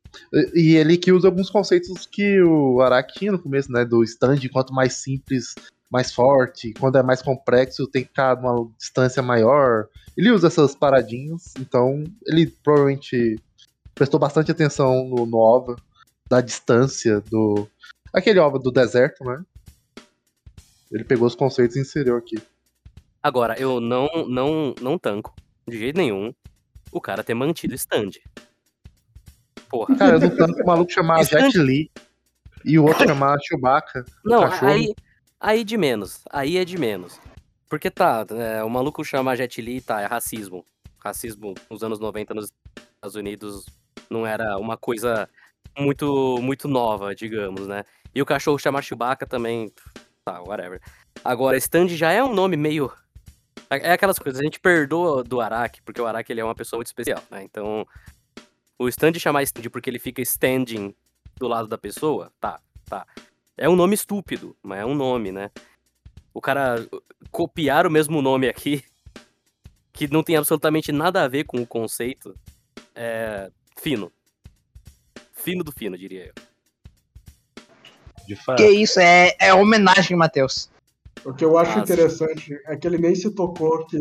[0.53, 3.83] E ele que usa alguns conceitos que o Araki tinha no começo, né?
[3.83, 5.55] Do stand, quanto mais simples,
[5.89, 6.73] mais forte.
[6.79, 9.87] Quando é mais complexo, tem que ficar numa distância maior.
[10.15, 13.37] Ele usa essas paradinhas, então ele provavelmente
[13.93, 15.75] prestou bastante atenção no, no OVA,
[16.29, 17.67] da distância, do.
[18.13, 19.43] Aquele OVA do deserto, né?
[20.91, 22.37] Ele pegou os conceitos e inseriu aqui.
[23.21, 25.35] Agora, eu não, não, não tanco,
[25.67, 26.33] de jeito nenhum,
[26.91, 28.11] o cara ter mantido stand.
[29.69, 29.95] Porra.
[29.95, 31.91] Cara, eu não tanto o maluco chamar Stand- Jet Li
[32.63, 34.05] e o outro chamar Chewbacca.
[34.23, 34.71] Não, cachorro.
[34.71, 34.93] aí,
[35.39, 36.21] aí de menos.
[36.31, 37.19] Aí é de menos.
[37.67, 40.65] Porque tá, é, o maluco chama Jet Li, tá, é racismo.
[40.99, 42.51] Racismo nos anos 90 nos
[42.95, 43.65] Estados Unidos
[44.09, 45.27] não era uma coisa
[45.77, 47.83] muito muito nova, digamos, né?
[48.13, 49.71] E o cachorro chamar Chewbacca também.
[50.23, 50.81] Tá, whatever.
[51.23, 52.91] Agora, Stand já é um nome meio.
[53.69, 56.77] É aquelas coisas, a gente perdoa do Araki, porque o Araki ele é uma pessoa
[56.77, 57.43] muito especial, né?
[57.43, 57.85] Então,
[58.77, 60.93] o Stand chamar Stand porque ele fica standing
[61.35, 63.05] do lado da pessoa, tá, tá.
[63.57, 65.49] É um nome estúpido, mas é um nome, né?
[66.33, 66.85] O cara
[67.31, 68.83] copiar o mesmo nome aqui,
[69.91, 72.37] que não tem absolutamente nada a ver com o conceito,
[72.93, 74.11] é fino.
[75.31, 76.33] Fino do fino, diria eu.
[78.27, 78.57] De fato.
[78.57, 80.69] Que isso, é, é homenagem, Matheus.
[81.25, 81.91] O que eu acho Nossa.
[81.91, 83.97] interessante é que ele nem se tocou que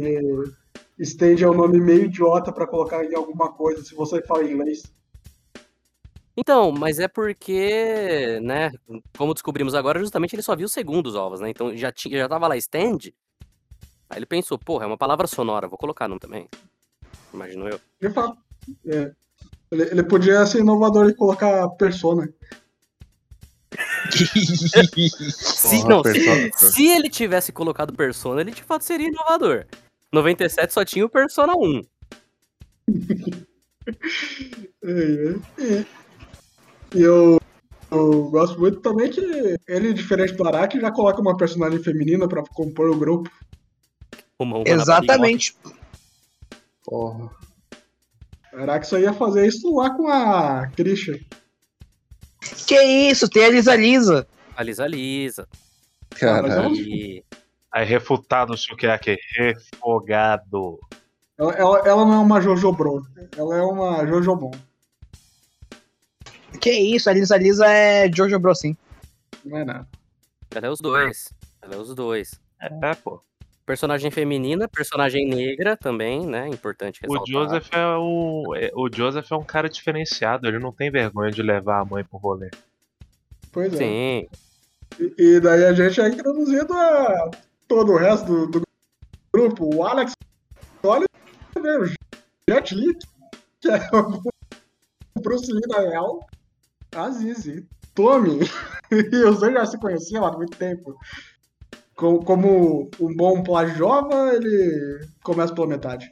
[0.98, 4.82] Stand é um nome meio idiota pra colocar em alguma coisa se você fala inglês.
[6.36, 8.70] Então, mas é porque, né,
[9.16, 11.48] como descobrimos agora, justamente ele só viu os segundos ovos, né?
[11.48, 13.12] Então já, tinha, já tava lá stand.
[14.10, 16.46] Aí ele pensou, porra, é uma palavra sonora, vou colocar num também.
[17.32, 17.80] Imagino eu.
[18.00, 18.36] De fato.
[18.86, 19.12] É.
[19.70, 22.28] Ele, ele podia ser inovador e colocar persona.
[25.30, 26.50] Se, Porra, não, Persona.
[26.54, 29.66] se, se ele tivesse colocado Persona, ele de fato seria inovador.
[30.12, 31.82] 97 só tinha o Persona 1.
[34.82, 35.84] É, é.
[36.94, 37.38] E, e eu,
[37.90, 39.20] eu gosto muito também que
[39.68, 43.30] ele, diferente do Araki, já coloca uma personagem feminina pra compor o grupo.
[44.38, 45.54] Uma na Exatamente.
[46.84, 47.30] Porra.
[48.54, 51.18] Araki só ia fazer isso lá com a Christian.
[52.66, 54.26] Que isso, tem a Lisa Lisa.
[54.56, 55.48] A Lisa Lisa.
[56.10, 56.74] Caralho.
[56.74, 57.24] E
[57.74, 59.18] Aí refutado o Sukiyaki.
[59.36, 60.78] Refogado.
[61.36, 63.04] Ela, ela, ela não é uma Jojo Bro,
[63.36, 64.52] ela é uma Jojo Bon.
[66.60, 68.76] Que isso, a Lisa Lisa é Jojo Bro, sim.
[69.44, 69.88] Não é nada.
[70.54, 71.34] ela é os dois.
[71.60, 72.40] Ela é os dois.
[72.60, 73.20] É, pô.
[73.66, 76.48] Personagem feminina, personagem negra também, né?
[76.48, 77.32] Importante O ressaltar.
[77.60, 78.54] Joseph é o.
[78.56, 82.04] é- O Joseph é um cara diferenciado, ele não tem vergonha de levar a mãe
[82.04, 82.50] pro rolê.
[83.50, 83.76] Pois é.
[83.76, 84.28] Sim.
[85.00, 87.30] E, e daí a gente é introduzido a
[87.66, 88.62] todo o resto do, do
[89.32, 89.74] grupo.
[89.74, 90.12] O Alex,
[90.82, 91.06] olha,
[91.56, 91.86] o
[92.48, 92.94] Jet Li,
[93.60, 96.26] que é o Bruce Lee da real.
[96.94, 98.40] A Zizi, Tommy,
[98.92, 100.94] e os dois já se conheciam há muito tempo.
[101.96, 106.10] Co- Como um bom plágio jovem, ele começa pela metade.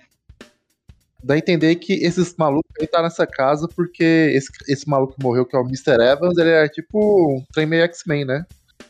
[1.23, 4.03] Dá a entender que esses malucos aí tá nessa casa porque
[4.35, 6.01] esse, esse maluco que morreu, que é o Mr.
[6.03, 6.99] Evans, ele é tipo
[7.39, 8.45] um trem meio X-Men, né?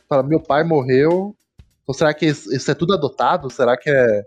[0.09, 1.37] Fala, meu pai morreu.
[1.83, 3.51] Então será que isso isso é tudo adotado?
[3.51, 4.25] Será que é.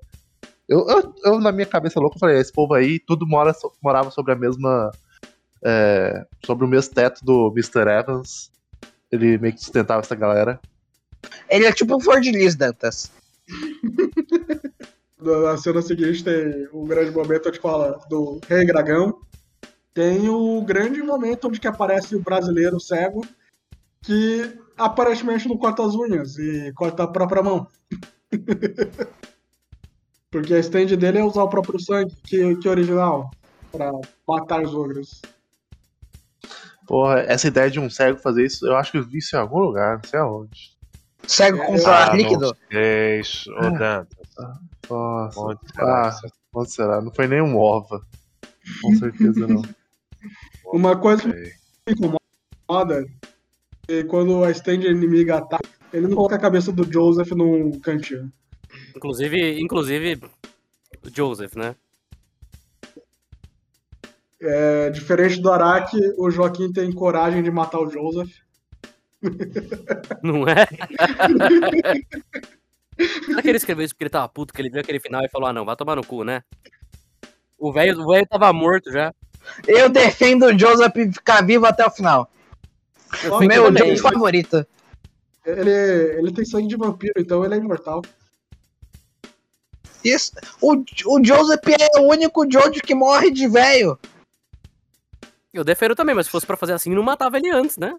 [0.67, 4.33] Eu, eu, eu, na minha cabeça louca, falei, esse povo aí, tudo mora, morava sobre
[4.33, 4.91] a mesma.
[5.63, 7.87] é, sobre o mesmo teto do Mr.
[7.89, 8.51] Evans.
[9.11, 10.59] Ele meio que sustentava essa galera.
[11.49, 13.11] Ele é tipo o Ford Liz, Dantas.
[15.19, 19.19] Na cena seguinte tem o grande momento onde fala do Rei Dragão.
[19.93, 23.25] Tem o grande momento onde que aparece o brasileiro cego
[24.05, 27.67] que aparentemente não corta as unhas e corta a própria mão.
[30.29, 33.31] Porque a stand dele é usar o próprio sangue, que, que é original,
[33.71, 33.91] pra
[34.27, 35.21] matar os ogros.
[36.85, 39.39] Porra, essa ideia de um cego fazer isso, eu acho que eu vi isso em
[39.39, 40.74] algum lugar, não sei aonde.
[41.27, 42.55] Cego com é- Ah, líquido.
[42.71, 43.51] sei, isso.
[43.53, 44.07] Ô, Dantas,
[44.89, 45.39] Nossa.
[45.39, 46.19] onde será Ah,
[46.53, 47.01] onde será?
[47.01, 48.01] Não foi nem um OVA.
[48.81, 49.61] Com certeza não.
[50.65, 51.53] Uma coisa que
[51.87, 53.05] me incomoda
[53.87, 58.31] é quando a stand inimiga ataca, ele não coloca a cabeça do Joseph num cantinho.
[58.95, 60.19] Inclusive, inclusive,
[61.03, 61.75] o Joseph, né?
[64.41, 68.31] É, diferente do Araki, o Joaquim tem coragem de matar o Joseph.
[70.21, 70.65] Não é?
[73.25, 75.29] Será que ele escreveu isso porque ele tava puto, que ele viu aquele final e
[75.29, 76.43] falou, ah não, vai tomar no cu, né?
[77.57, 79.13] O velho o velho tava morto já.
[79.67, 82.31] Eu defendo o Joseph ficar vivo até o final.
[83.11, 83.95] Fico Meu também.
[83.95, 84.65] jogo favorito.
[85.45, 88.01] Ele, ele tem sangue de vampiro, então ele é imortal.
[90.03, 90.31] Isso.
[90.61, 93.97] O, o Joseph é o único Jojo que morre de velho.
[95.53, 97.95] Eu defendo também, mas se fosse pra fazer assim, não matava ele antes, né?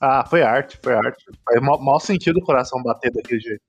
[0.00, 1.24] Ah, foi arte, foi arte.
[1.44, 3.62] Faz mal, mal sentido o coração bater daquele jeito.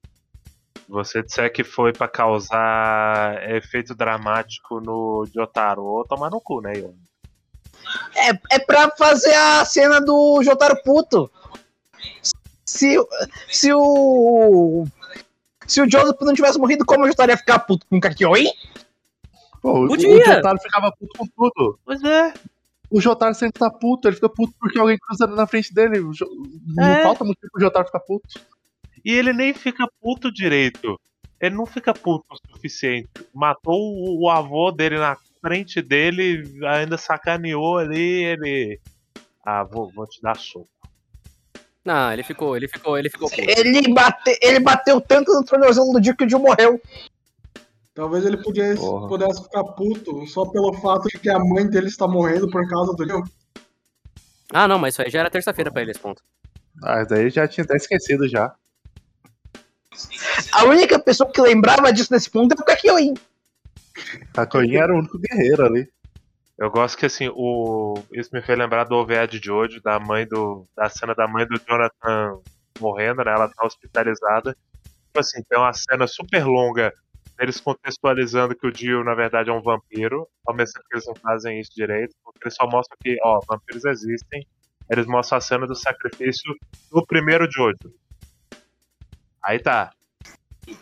[0.89, 6.77] Você disser que foi pra causar efeito dramático no Jotaro, ou tomar no cu, né,
[6.77, 6.93] Ian?
[8.15, 11.29] É, é pra fazer a cena do Jotaro puto.
[12.65, 12.95] Se,
[13.49, 14.85] se o.
[15.65, 18.47] Se o Joseph não tivesse morrido, como o Jotaro ia ficar puto com o Kakioi?
[19.61, 19.97] Pô, o, o.
[19.97, 21.79] Jotaro ficava puto com tudo.
[21.85, 22.33] Pois é.
[22.89, 25.99] O Jotaro sempre tá puto, ele fica puto porque alguém cruza na frente dele.
[25.99, 27.03] Não É.
[27.03, 28.39] falta motivo pro Jotaro ficar puto.
[29.03, 30.99] E ele nem fica puto direito.
[31.39, 33.09] Ele não fica puto o suficiente.
[33.33, 33.79] Matou
[34.19, 38.79] o, avô dele na frente dele, ainda sacaneou ali, ele.
[39.45, 40.67] Ah, vou, vou te dar soco.
[41.85, 43.41] Não, ele ficou, ele ficou, ele ficou puto.
[43.41, 46.81] Ele, bate, ele bateu tanto no tornozelo do Dio que o Dio morreu.
[47.97, 49.07] Talvez ele pudesse, Porra.
[49.07, 52.93] pudesse ficar puto só pelo fato de que a mãe dele está morrendo por causa
[52.93, 53.23] do Dio.
[54.53, 56.21] Ah, não, mas isso aí já era terça-feira pra ele, esse ponto.
[56.83, 58.53] Ah, daí já tinha até esquecido já.
[60.51, 63.15] A única pessoa que lembrava disso nesse ponto é o Kakyoin.
[64.37, 65.89] A Coinha era o único guerreiro ali.
[66.55, 67.95] Eu gosto que assim, o.
[68.13, 70.67] Isso me fez lembrar do OVA de Jojo, da mãe do.
[70.75, 72.39] da cena da mãe do Jonathan
[72.79, 73.31] morrendo, né?
[73.31, 74.55] Ela tá hospitalizada.
[74.83, 76.93] Tipo assim, tem uma cena super longa
[77.39, 81.05] eles contextualizando que o Dio, na verdade, é um vampiro, ao mesmo tempo que eles
[81.05, 84.45] não fazem isso direito, porque eles só mostram que, ó, vampiros existem.
[84.89, 86.55] Eles mostram a cena do sacrifício
[86.91, 87.75] do primeiro Jojo.
[89.43, 89.91] Aí tá.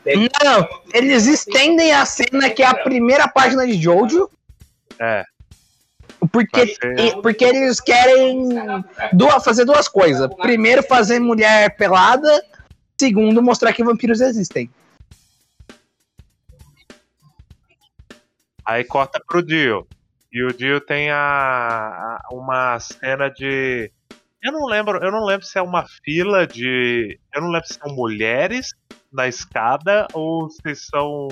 [0.06, 4.30] Não, eles estendem a cena que é a primeira página de Jojo,
[5.00, 5.24] É,
[6.32, 8.50] porque, ser- porque eles querem
[9.14, 10.28] duas, fazer duas coisas.
[10.38, 12.44] Primeiro, fazer mulher pelada.
[12.98, 14.70] Segundo, mostrar que vampiros existem.
[18.66, 19.88] Aí corta pro Dio.
[20.32, 23.92] E o Dio tem a, a- uma cena de.
[24.44, 27.20] Eu não lembro, eu não lembro se é uma fila de.
[27.34, 28.70] Eu não lembro se são mulheres
[29.12, 31.28] na escada ou se são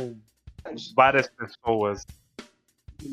[0.95, 2.05] várias pessoas.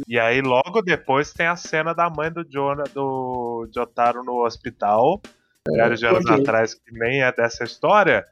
[0.06, 5.20] E aí logo depois tem a cena da mãe do Jonah, do Jotaro no hospital,
[5.68, 8.24] milhares de anos atrás, que nem é dessa história.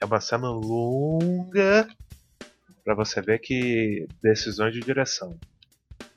[0.00, 1.86] É uma cena longa
[2.86, 5.36] pra você ver que decisões de direção.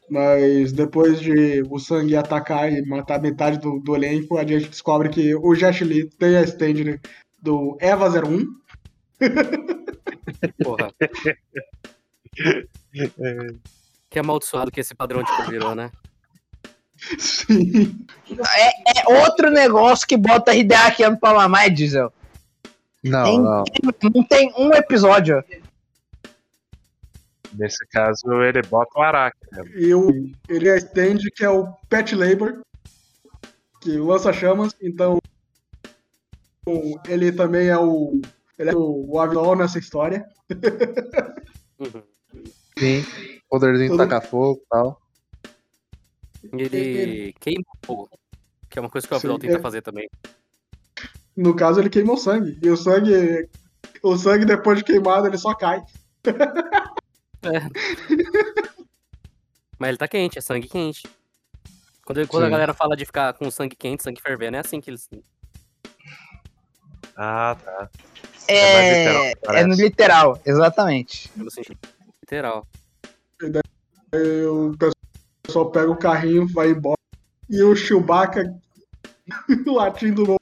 [0.08, 5.10] Mas depois de o sangue atacar e matar metade do, do elenco, a gente descobre
[5.10, 7.00] que o Jet Li tem a stand
[7.42, 8.46] do Eva 01.
[10.64, 10.94] Porra.
[14.10, 15.90] que amaldiçoado que esse padrão de cor virou, né?
[17.18, 18.06] Sim.
[18.38, 22.14] É outro negócio que bota Hideaki Anno pra mamar, é Diesel.
[23.04, 23.64] Não, Tem- não.
[24.14, 25.44] Não tem um episódio.
[27.54, 29.38] Nesse caso, ele bota o Araki.
[29.52, 29.64] né?
[29.76, 30.10] E o,
[30.48, 32.62] ele é stand que é o Pet Labor,
[33.82, 34.76] que lança chamas.
[34.82, 35.20] Então,
[37.08, 38.22] ele também é o,
[38.58, 40.26] ele é o, o avião nessa história.
[42.78, 43.04] Sim.
[43.50, 45.02] Poderzinho de Tudo- tacar fogo e tal.
[46.54, 48.10] Ele queima o fogo.
[48.70, 49.62] Que é uma coisa que o Sim, tenta é.
[49.62, 50.08] fazer também.
[51.36, 52.60] No caso, ele queima o sangue.
[52.62, 53.50] E o sangue,
[54.04, 55.82] o sangue depois de queimado, ele só cai.
[59.78, 61.08] Mas ele tá quente, é sangue quente.
[62.06, 64.90] Quando, quando a galera fala de ficar com sangue quente, sangue fervendo, é assim que
[64.90, 65.10] eles.
[67.16, 67.90] Ah, tá.
[68.48, 71.30] É mais literal, É, é no literal, exatamente.
[71.30, 71.80] Pelo sentido
[72.30, 72.68] literal.
[74.14, 74.76] Aí o
[75.44, 76.98] pessoal pega o carrinho, vai embora.
[77.50, 78.54] E o Chewbacca
[79.66, 80.38] latindo no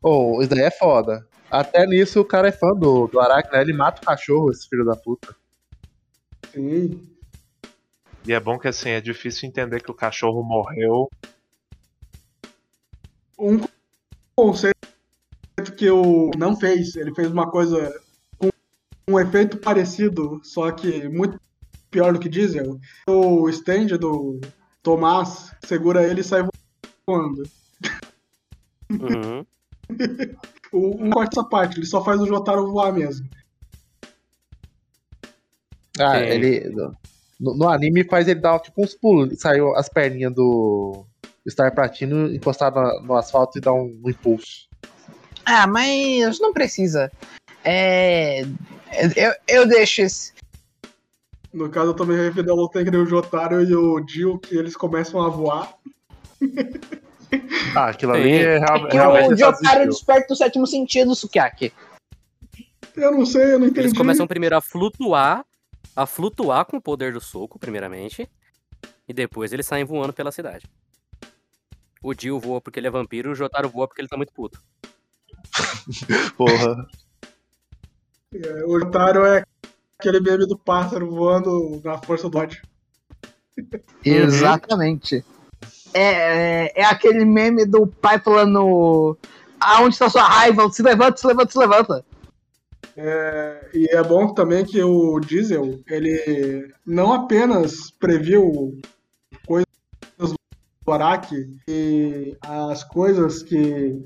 [0.00, 1.27] Ô, isso daí é foda.
[1.50, 3.60] Até nisso o cara é fã do, do Araki, né?
[3.62, 5.34] Ele mata o cachorro, esse filho da puta.
[6.52, 7.08] Sim.
[8.26, 11.08] E é bom que assim, é difícil entender que o cachorro morreu.
[13.38, 13.58] um
[14.36, 14.76] conceito
[15.76, 16.94] que eu não fez.
[16.96, 17.98] Ele fez uma coisa
[18.36, 18.48] com
[19.08, 21.40] um efeito parecido, só que muito
[21.90, 22.78] pior do que diesel.
[23.08, 24.40] O stand do
[24.82, 26.46] Tomás segura ele e sai
[27.06, 27.42] voando.
[28.90, 29.46] Uhum.
[30.72, 33.28] O, um corta essa parte, ele só faz o Jotaro voar mesmo.
[35.98, 36.24] Ah, Sim.
[36.24, 36.70] ele.
[37.40, 39.40] No, no anime faz ele dar tipo uns pulos.
[39.40, 41.04] Saiu as perninhas do
[41.48, 44.68] Star Platino encostado na- no asfalto e dar um, um impulso.
[45.44, 47.10] Ah, mas não precisa.
[47.64, 48.42] É.
[49.16, 50.32] Eu, eu deixo esse.
[51.52, 55.22] No caso, eu também referi ao Tengen o Jotaro e o Dio, que eles começam
[55.22, 55.74] a voar.
[57.74, 59.88] Ah, aquilo ali é, real- Que realmente o só Jotaro desistiu.
[59.90, 61.72] desperta o sétimo sentido, Sukiyaki.
[62.96, 63.86] Eu não sei, eu não entendi.
[63.88, 65.44] Eles começam primeiro a flutuar,
[65.94, 68.28] a flutuar com o poder do soco, primeiramente,
[69.08, 70.66] e depois eles saem voando pela cidade.
[72.02, 74.60] O Dio voa porque ele é vampiro, o Jotaro voa porque ele tá muito puto.
[76.36, 76.86] Porra.
[78.34, 79.44] É, O Jotaro é
[79.98, 82.60] aquele meme do pássaro voando na força do ódio.
[84.04, 85.24] Exatamente.
[85.94, 89.16] É, é, é aquele meme do pai falando.
[89.60, 90.70] Aonde está sua raiva?
[90.70, 92.04] Se levanta, se levanta, se levanta.
[92.96, 98.76] É, e é bom também que o Diesel, ele não apenas previu
[99.46, 99.66] coisas
[100.84, 104.00] do Araki e as coisas que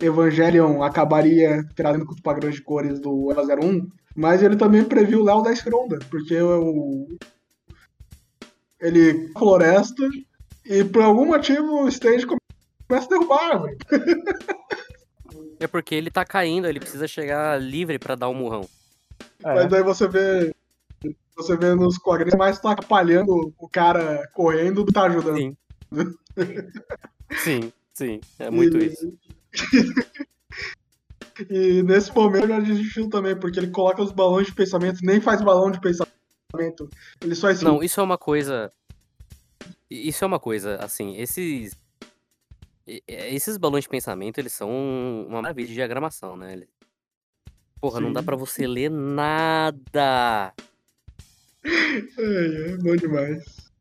[0.00, 5.20] Evangelion acabaria trazendo com os padrões de cores do Eva 01, mas ele também previu
[5.20, 7.06] o Léo da Escronda, porque o,
[8.80, 10.08] ele floresta
[10.68, 13.78] e por algum motivo o Stage começa a derrubar, velho.
[15.58, 18.68] É porque ele tá caindo, ele precisa chegar livre pra dar um murrão.
[19.42, 19.54] É.
[19.54, 20.54] Mas daí você vê.
[21.34, 25.36] Você vê nos quadrinhos mais tá atrapalhando o cara correndo do que tá ajudando.
[25.36, 25.56] Sim.
[27.38, 28.20] sim, sim.
[28.38, 29.12] É muito E- isso.
[31.50, 35.20] e nesse momento eu já desistiu também, porque ele coloca os balões de pensamento, nem
[35.20, 36.88] faz balão de pensamento.
[37.20, 37.64] Ele só assim.
[37.64, 38.72] Não, isso é uma coisa.
[39.90, 41.76] Isso é uma coisa, assim, esses.
[43.08, 44.70] Esses balões de pensamento, eles são
[45.26, 46.62] uma maravilha de diagramação, né?
[47.80, 48.26] Porra, não dá Sim.
[48.26, 50.52] pra você ler nada.
[51.66, 53.72] É, é bom demais.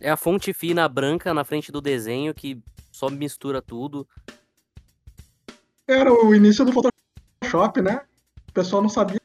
[0.00, 2.58] É a fonte fina branca na frente do desenho que
[2.90, 4.08] só mistura tudo.
[5.86, 8.00] Era o início do Photoshop, né?
[8.48, 9.20] O pessoal não sabia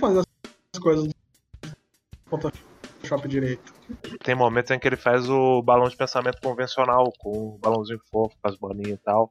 [0.00, 0.20] fazer
[0.74, 1.14] as coisas do
[2.30, 2.71] Photoshop
[3.28, 3.74] direito.
[4.22, 8.34] Tem momentos em que ele faz o balão de pensamento convencional, com o balãozinho fofo,
[8.40, 9.30] com as bolinhas e tal.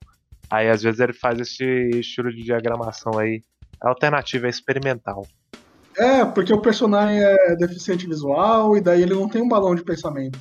[0.49, 1.63] Aí às vezes ele faz esse
[1.99, 3.41] estilo de diagramação aí.
[3.81, 5.25] A alternativa é experimental.
[5.97, 9.83] É, porque o personagem é deficiente visual e daí ele não tem um balão de
[9.83, 10.39] pensamento.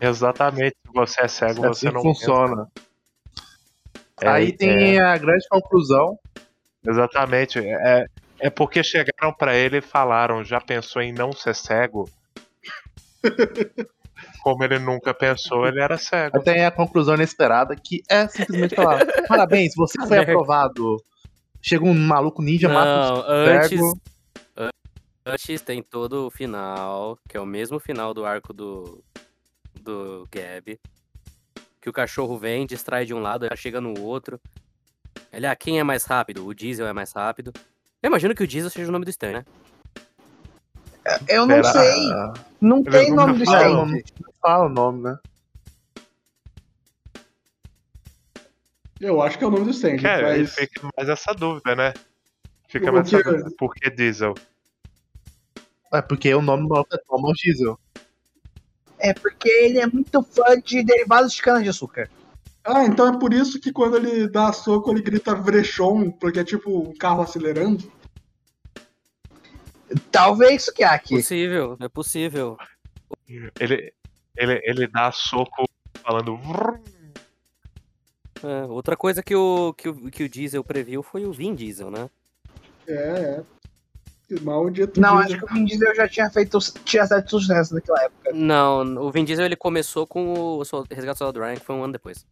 [0.00, 2.66] Exatamente, se você é cego, É você assim que não funciona.
[2.74, 2.86] pensa.
[4.22, 6.18] Aí É, tem a grande conclusão.
[6.86, 7.58] Exatamente.
[7.58, 8.06] É,
[8.44, 12.08] é porque chegaram pra ele e falaram, já pensou em não ser cego?
[14.42, 16.36] Como ele nunca pensou, ele era cego.
[16.38, 21.02] Aí tem a conclusão inesperada, que é simplesmente falar: parabéns, você foi aprovado.
[21.62, 23.68] Chega um maluco ninja, mata Não, os antes.
[23.70, 23.98] cego.
[24.56, 24.68] an-
[25.26, 29.02] Antes tem todo o final, que é o mesmo final do arco do.
[29.80, 30.78] do Gab.
[31.80, 34.38] Que o cachorro vem, distrai de um lado, já chega no outro.
[35.32, 36.46] Ele, ah, quem é mais rápido?
[36.46, 37.52] O Diesel é mais rápido.
[38.04, 39.46] Eu imagino que o Diesel seja o nome do Stan, né?
[41.26, 42.08] Eu não Pera- sei.
[42.60, 43.86] Não Eles tem nome do stand.
[43.86, 45.18] Não fala o nome, né?
[49.00, 49.96] Eu acho que é o nome do stand.
[50.04, 50.54] É, aí mas...
[50.54, 51.94] fica mais essa dúvida, né?
[52.68, 53.50] Fica mais essa dúvida.
[53.56, 54.34] Por que Diesel?
[55.90, 57.80] É porque o nome do é Thomas Diesel.
[58.98, 62.10] É porque ele é muito fã de derivados de cana-de-açúcar.
[62.64, 66.44] Ah, então é por isso que quando ele dá soco ele grita Vrechon, porque é
[66.44, 67.92] tipo um carro acelerando.
[70.10, 71.16] Talvez, Kiaki.
[71.16, 72.56] Possível, é possível.
[73.60, 73.92] Ele,
[74.34, 75.68] ele, ele dá soco
[76.02, 76.38] falando.
[78.42, 81.90] É, outra coisa que o, que, o, que o Diesel previu foi o Vin Diesel,
[81.90, 82.08] né?
[82.88, 83.42] É,
[84.32, 84.40] é.
[84.40, 85.36] Maldito Não, diesel.
[85.36, 88.32] acho que o Vin Diesel já tinha feito tinha certo sucesso naquela época.
[88.32, 91.84] Não, o Vin Diesel ele começou com o Resgate do Soldado Ryan, que foi um
[91.84, 92.26] ano depois.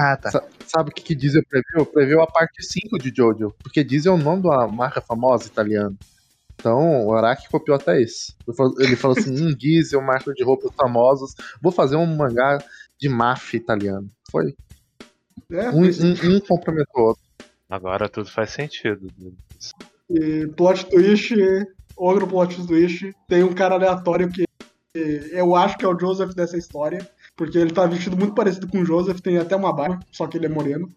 [0.00, 0.30] Ah, tá.
[0.30, 1.84] Sa- Sabe o que, que Diesel previu?
[1.86, 3.52] Previu a parte 5 de Jojo.
[3.62, 5.94] Porque Diesel é o nome de uma marca famosa italiana.
[6.54, 8.34] Então, o Araki copiou até isso.
[8.46, 11.34] Ele falou, ele falou assim: um Diesel, marca de roupas famosas.
[11.60, 12.62] Vou fazer um mangá
[13.00, 14.08] de máfia italiano.
[14.30, 14.54] Foi.
[15.50, 17.22] É, Um, um, um comprometeu o outro.
[17.68, 19.08] Agora tudo faz sentido.
[20.10, 21.34] E plot twist,
[21.96, 24.44] outro plot twist, tem um cara aleatório que
[24.94, 27.06] que eu acho que é o Joseph dessa história,
[27.38, 30.36] porque ele tá vestido muito parecido com o Joseph, tem até uma barba, só que
[30.36, 30.88] ele é moreno.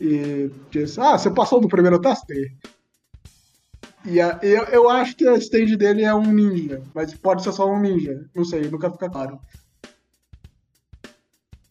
[0.00, 2.56] E diz, ah, você passou no primeiro teste?
[4.04, 7.52] E a- eu, eu acho que a stand dele é um ninja, mas pode ser
[7.52, 9.40] só um ninja, não sei, nunca fica claro.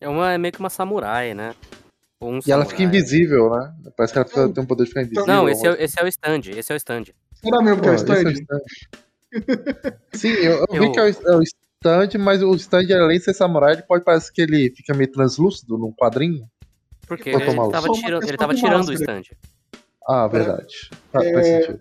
[0.01, 1.55] É, uma, é meio que uma samurai, né?
[2.21, 2.85] Um E ela fica samurai.
[2.99, 3.73] invisível, né?
[3.95, 5.25] Parece que ela fica- tem um poder de ficar invisível.
[5.25, 7.03] Não, esse é, esse é o stand, esse é o stand.
[7.33, 8.33] Será mesmo que é o é o stand?
[10.13, 11.41] Sim, eu, eu vi Eu- que é o, é o
[11.83, 15.11] stand, mas o stand, além de ser samurai, ele pode parecer que ele fica meio
[15.11, 16.45] translúcido num quadrinho.
[17.07, 17.71] Porque ele maluco.
[17.71, 19.21] tava, Sou uma tirando, ele tava tirando o stand.
[20.07, 20.89] Ah, verdade.
[21.11, 21.79] Faz- É, Faz sentido.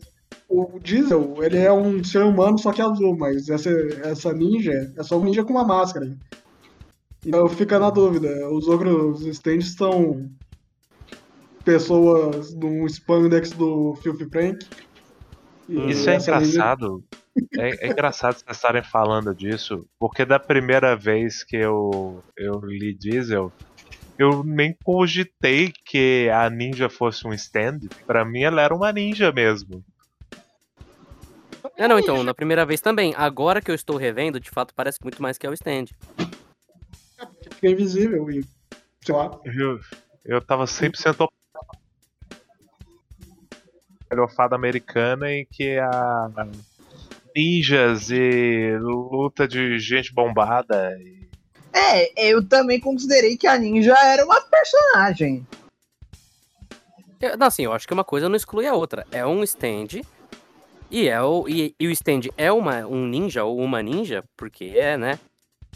[0.49, 3.71] O Diesel, ele é um ser humano, só que azul, mas essa,
[4.03, 6.11] essa ninja é só um ninja com uma máscara.
[7.25, 8.49] Então fica na dúvida.
[8.51, 10.29] Os outros stands são
[11.65, 14.67] pessoas no spandex do Filthy Frank.
[15.69, 17.05] E Isso é essa ninja- engraçado.
[17.59, 22.95] É, é engraçado vocês estarem falando disso, porque da primeira vez que eu, eu li
[22.95, 23.53] Diesel,
[24.19, 27.81] eu nem cogitei que a ninja fosse um stand.
[28.07, 29.85] Pra mim, ela era uma ninja mesmo.
[31.77, 33.15] É, não, então, na primeira vez também.
[33.17, 35.87] Agora que eu estou revendo, de fato, parece muito mais que é o stand.
[37.43, 38.45] Fica invisível e,
[39.03, 39.39] sei lá.
[39.45, 39.81] Eu,
[40.25, 41.33] eu tava 100% op-
[44.37, 46.47] fada americana em que a
[47.35, 51.29] ninjas e luta de gente bombada e
[51.73, 55.47] É, eu também considerei que a ninja era uma personagem.
[57.21, 59.07] Eu, não, assim, eu acho que uma coisa não exclui a outra.
[59.13, 60.01] É um stand.
[60.91, 64.73] E, é o, e, e o stand é uma, um ninja ou uma ninja, porque
[64.75, 65.19] é, né?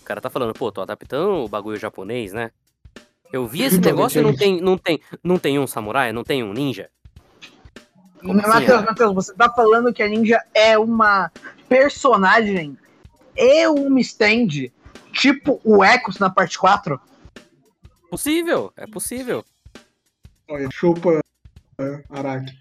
[0.01, 2.51] O cara tá falando, pô, tô adaptando o bagulho japonês, né?
[3.33, 6.43] Eu vi esse negócio e não tem, não tem, não tem um samurai, não tem
[6.43, 6.91] um ninja.
[8.25, 8.87] Como assim, Matheus, é?
[8.87, 11.31] Matheus, você tá falando que a ninja é uma
[11.69, 12.79] personagem
[13.37, 14.71] e uma stand,
[15.13, 16.99] tipo o Echoes na parte 4?
[18.09, 19.45] Possível, é possível.
[20.49, 21.21] Olha, chupa
[21.79, 22.59] é, Araki.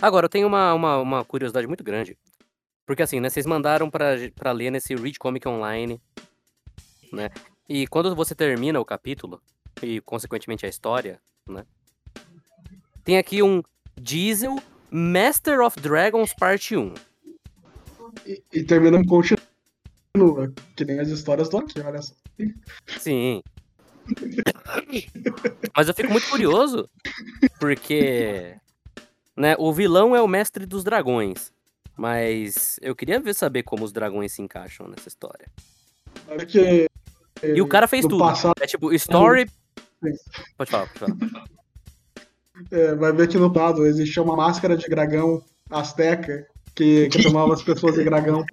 [0.00, 2.16] Agora, eu tenho uma, uma, uma curiosidade muito grande.
[2.86, 6.00] Porque assim, né, vocês mandaram pra, pra ler nesse Read Comic Online,
[7.12, 7.28] né?
[7.68, 9.42] E quando você termina o capítulo,
[9.82, 11.66] e consequentemente a história, né?
[13.08, 13.62] Tem aqui um
[13.98, 16.92] Diesel Master of Dragons Parte 1.
[18.26, 20.52] E, e terminando continua.
[20.76, 22.12] Que nem as histórias do aqui, olha só.
[22.98, 23.42] Sim.
[25.74, 26.86] Mas eu fico muito curioso,
[27.58, 28.54] porque
[29.34, 31.50] né, o vilão é o mestre dos dragões.
[31.96, 35.50] Mas eu queria ver saber como os dragões se encaixam nessa história.
[36.28, 36.86] Olha que.
[37.42, 38.18] E o cara fez tudo.
[38.18, 39.48] passado, É tipo, story.
[40.04, 40.12] Sim.
[40.58, 41.48] Pode falar, pode falar.
[42.70, 47.54] É, vai ver que no lado existia uma máscara de dragão asteca que, que chamava
[47.54, 48.44] as pessoas de dragão.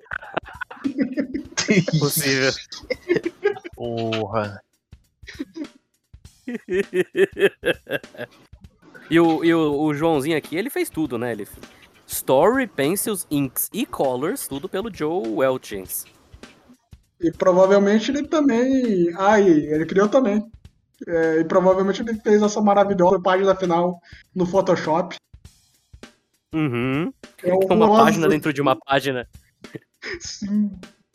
[2.00, 2.52] Possível.
[3.76, 4.62] Porra.
[9.10, 11.32] e o, e o, o Joãozinho aqui, ele fez tudo, né?
[11.32, 11.48] Ele
[12.08, 16.06] Story, Pencils, Inks e Colors, tudo pelo Joe Welchins.
[17.20, 19.12] E provavelmente ele também.
[19.18, 20.46] Ah, ele criou também.
[21.08, 24.00] É, e provavelmente ele fez essa maravilhosa página final
[24.34, 25.16] no Photoshop.
[26.54, 27.12] Uhum.
[27.44, 29.28] É Uma Nossa, página dentro de uma página.
[30.20, 30.72] Sim.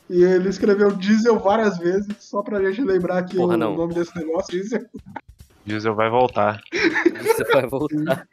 [0.09, 3.75] E ele escreveu Diesel várias vezes, só pra gente lembrar que Porra, o não.
[3.75, 4.85] nome desse negócio, Diesel.
[5.65, 6.61] Diesel vai voltar.
[7.23, 8.27] Você vai voltar.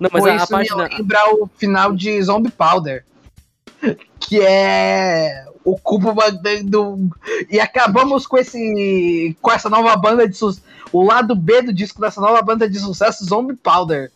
[0.00, 0.88] Não, mas Pô, a, a isso página.
[0.88, 3.04] me lembra o final de Zombie Powder.
[4.20, 6.14] Que é o cubo
[6.64, 7.10] do.
[7.50, 9.36] E acabamos com esse.
[9.42, 10.38] com essa nova banda de.
[10.90, 14.10] O lado B do disco dessa nova banda de sucesso, Zombie Powder.